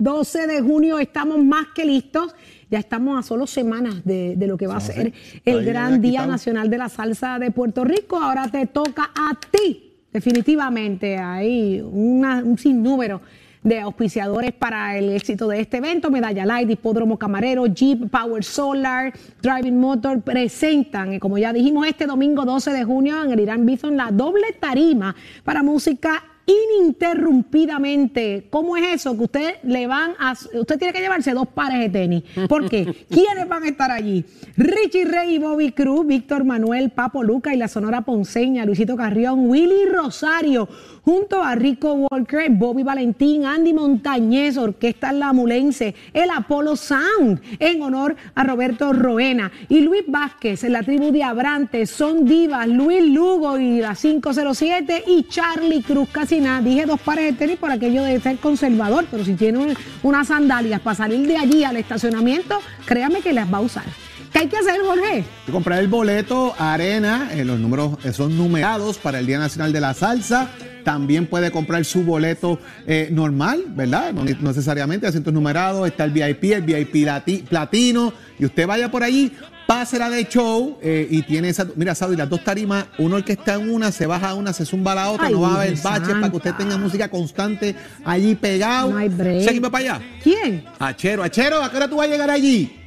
12 0.00 0.46
de 0.46 0.60
junio 0.62 0.98
estamos 0.98 1.38
más 1.44 1.68
que 1.74 1.84
listos. 1.84 2.34
Ya 2.70 2.78
estamos 2.78 3.18
a 3.18 3.22
solo 3.22 3.46
semanas 3.46 4.02
de, 4.04 4.34
lo 4.46 4.56
que 4.56 4.66
va 4.66 4.76
a 4.76 4.80
ser 4.80 5.12
el 5.44 5.64
gran 5.64 6.00
Día 6.00 6.26
Nacional 6.26 6.70
de 6.70 6.78
la 6.78 6.88
Salsa 6.88 7.38
de 7.38 7.50
Puerto 7.50 7.84
Rico. 7.84 8.16
Ahora 8.16 8.48
te 8.48 8.66
toca 8.66 9.10
a 9.14 9.38
ti. 9.50 9.92
Definitivamente 10.12 11.18
hay 11.18 11.80
un 11.80 12.56
sinnúmero 12.58 13.20
de 13.62 13.78
auspiciadores 13.78 14.52
para 14.52 14.96
el 14.96 15.10
éxito 15.10 15.46
de 15.48 15.60
este 15.60 15.76
evento. 15.76 16.10
Medalla 16.10 16.46
Light, 16.46 16.70
Hipódromo 16.70 17.18
Camarero, 17.18 17.66
Jeep, 17.66 18.10
Power 18.10 18.42
Solar, 18.42 19.12
Driving 19.42 19.78
Motor 19.78 20.22
presentan, 20.22 21.18
como 21.18 21.36
ya 21.36 21.52
dijimos, 21.52 21.86
este 21.86 22.06
domingo 22.06 22.44
12 22.44 22.72
de 22.72 22.84
junio 22.84 23.22
en 23.22 23.32
el 23.32 23.40
Irán 23.40 23.66
Bison 23.66 23.96
la 23.96 24.10
doble 24.10 24.56
tarima 24.58 25.14
para 25.44 25.62
música 25.62 26.24
ininterrumpidamente. 26.46 28.46
¿Cómo 28.50 28.76
es 28.76 28.94
eso? 28.94 29.16
Que 29.16 29.24
usted 29.24 29.54
le 29.62 29.86
van 29.86 30.12
a. 30.18 30.32
Usted 30.32 30.78
tiene 30.78 30.92
que 30.92 31.00
llevarse 31.00 31.32
dos 31.32 31.48
pares 31.48 31.80
de 31.80 31.88
tenis. 31.88 32.24
¿Por 32.48 32.68
qué? 32.68 32.84
¿Quiénes 33.10 33.48
van 33.48 33.64
a 33.64 33.68
estar 33.68 33.90
allí? 33.90 34.24
Richie 34.56 35.04
Rey 35.04 35.36
y 35.36 35.38
Bobby 35.38 35.72
Cruz, 35.72 36.06
Víctor 36.06 36.44
Manuel, 36.44 36.90
Papo 36.90 37.22
Luca 37.22 37.54
y 37.54 37.56
la 37.56 37.68
Sonora 37.68 38.02
Ponceña, 38.02 38.64
Luisito 38.64 38.96
Carrión, 38.96 39.48
Willy 39.48 39.86
Rosario, 39.86 40.68
junto 41.02 41.42
a 41.42 41.54
Rico 41.54 41.94
Walker, 41.94 42.50
Bobby 42.50 42.82
Valentín, 42.82 43.44
Andy 43.44 43.72
Montañez, 43.72 44.56
Orquesta 44.56 45.12
La 45.12 45.32
Mulense, 45.32 45.94
el 46.12 46.30
Apolo 46.30 46.76
Sound, 46.76 47.40
en 47.58 47.82
honor 47.82 48.16
a 48.34 48.44
Roberto 48.44 48.92
Roena, 48.92 49.50
y 49.68 49.80
Luis 49.80 50.02
Vázquez, 50.06 50.64
en 50.64 50.72
la 50.72 50.82
tribu 50.82 51.10
de 51.10 51.22
Abrantes, 51.22 51.90
Son 51.90 52.24
Divas, 52.24 52.68
Luis 52.68 53.04
Lugo 53.04 53.58
y 53.58 53.80
la 53.80 53.94
507, 53.94 55.04
y 55.06 55.24
Charlie 55.24 55.82
Cruz 55.82 56.08
Dije 56.40 56.86
dos 56.86 57.00
pares 57.00 57.26
de 57.26 57.32
tenis 57.34 57.58
por 57.58 57.70
aquello 57.70 58.02
de 58.02 58.18
ser 58.20 58.38
conservador, 58.38 59.04
pero 59.10 59.24
si 59.24 59.34
tiene 59.34 59.74
unas 60.02 60.28
sandalias 60.28 60.80
para 60.80 60.96
salir 60.96 61.26
de 61.26 61.36
allí 61.36 61.64
al 61.64 61.76
estacionamiento, 61.76 62.60
créame 62.86 63.20
que 63.20 63.34
las 63.34 63.52
va 63.52 63.58
a 63.58 63.60
usar. 63.60 63.84
¿Qué 64.32 64.38
hay 64.38 64.46
que 64.48 64.56
hacer, 64.56 64.80
Jorge? 64.80 65.24
Comprar 65.50 65.80
el 65.80 65.88
boleto 65.88 66.54
Arena, 66.58 67.30
eh, 67.32 67.44
los 67.44 67.58
números 67.58 67.98
eh, 68.04 68.12
son 68.12 68.38
numerados 68.38 68.96
para 68.96 69.18
el 69.18 69.26
Día 69.26 69.38
Nacional 69.38 69.72
de 69.72 69.80
la 69.80 69.92
Salsa. 69.92 70.50
También 70.84 71.26
puede 71.26 71.50
comprar 71.50 71.84
su 71.84 72.04
boleto 72.04 72.58
eh, 72.86 73.08
normal, 73.12 73.64
¿verdad? 73.68 74.14
No 74.14 74.24
necesariamente 74.24 75.06
asientos 75.06 75.34
numerados. 75.34 75.86
Está 75.86 76.04
el 76.04 76.12
VIP, 76.12 76.44
el 76.44 76.62
VIP 76.62 77.48
platino. 77.48 78.14
Y 78.38 78.46
usted 78.46 78.66
vaya 78.66 78.90
por 78.90 79.02
allí, 79.02 79.32
pásela 79.70 80.10
de 80.10 80.26
show 80.26 80.78
eh, 80.82 81.06
y 81.08 81.22
tiene 81.22 81.48
esa. 81.48 81.64
Mira, 81.76 81.94
Saudi, 81.94 82.16
las 82.16 82.28
dos 82.28 82.42
tarimas, 82.42 82.86
uno 82.98 83.16
el 83.16 83.24
que 83.24 83.34
está 83.34 83.54
en 83.54 83.70
una, 83.70 83.92
se 83.92 84.04
baja 84.04 84.30
a 84.30 84.34
una, 84.34 84.52
se 84.52 84.66
zumba 84.66 84.90
a 84.90 84.94
la 84.96 85.10
otra, 85.12 85.30
no 85.30 85.42
va 85.42 85.50
a 85.50 85.62
haber 85.62 85.78
baches 85.78 86.12
para 86.14 86.28
que 86.28 86.36
usted 86.38 86.54
tenga 86.54 86.76
música 86.76 87.08
constante 87.08 87.76
allí 88.04 88.34
pegado. 88.34 88.90
No 88.90 88.96
hay 88.96 89.08
break. 89.08 89.48
¿Quién 89.48 89.62
va 89.62 89.70
para 89.70 89.94
allá? 89.94 90.04
¿Quién? 90.24 90.64
Achero, 90.76 91.22
Achero, 91.22 91.62
¿a 91.62 91.70
qué 91.70 91.76
hora 91.76 91.86
tú 91.86 91.98
vas 91.98 92.08
a 92.08 92.10
llegar 92.10 92.28
allí? 92.30 92.80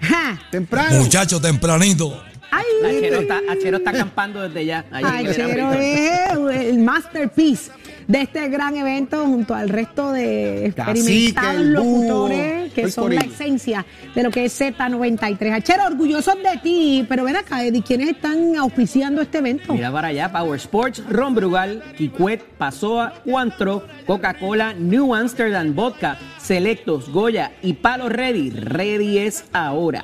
Temprano. 0.51 0.99
Muchacho, 0.99 1.39
tempranito. 1.39 2.21
Ay, 2.51 2.65
Achero 2.97 3.21
está, 3.21 3.39
Achero 3.49 3.77
está 3.77 3.89
acampando 3.91 4.41
desde 4.41 4.65
ya. 4.65 4.85
Achero 4.91 5.71
es 5.79 6.65
el 6.65 6.79
masterpiece 6.79 7.71
de 8.07 8.21
este 8.21 8.49
gran 8.49 8.75
evento 8.75 9.23
junto 9.25 9.53
al 9.53 9.69
resto 9.69 10.11
de 10.11 10.67
experimentados 10.67 11.65
locutores 11.65 12.73
que 12.73 12.91
son 12.91 13.15
la 13.15 13.21
esencia 13.21 13.85
de 14.15 14.23
lo 14.23 14.31
que 14.31 14.45
es 14.45 14.59
Z93. 14.59 15.53
Achero, 15.53 15.85
orgullosos 15.85 16.35
de 16.35 16.59
ti, 16.61 17.05
pero 17.07 17.23
ven 17.23 17.35
acá, 17.35 17.63
Eddie, 17.63 17.83
¿quiénes 17.83 18.09
están 18.09 18.55
auspiciando 18.57 19.21
este 19.21 19.37
evento? 19.37 19.73
Mira 19.73 19.91
para 19.91 20.09
allá, 20.09 20.31
Power 20.31 20.59
Sports, 20.59 21.03
Ron 21.09 21.35
Brugal, 21.35 21.83
Kikwet, 21.97 22.43
Pasoa, 22.57 23.13
Cuantro, 23.23 23.83
Coca-Cola, 24.05 24.73
New 24.73 25.13
Amsterdam 25.13 25.73
Vodka, 25.73 26.17
Selectos, 26.39 27.09
Goya 27.09 27.51
y 27.61 27.73
Palo 27.73 28.09
Ready. 28.09 28.49
Ready 28.49 29.19
es 29.19 29.45
ahora. 29.53 30.03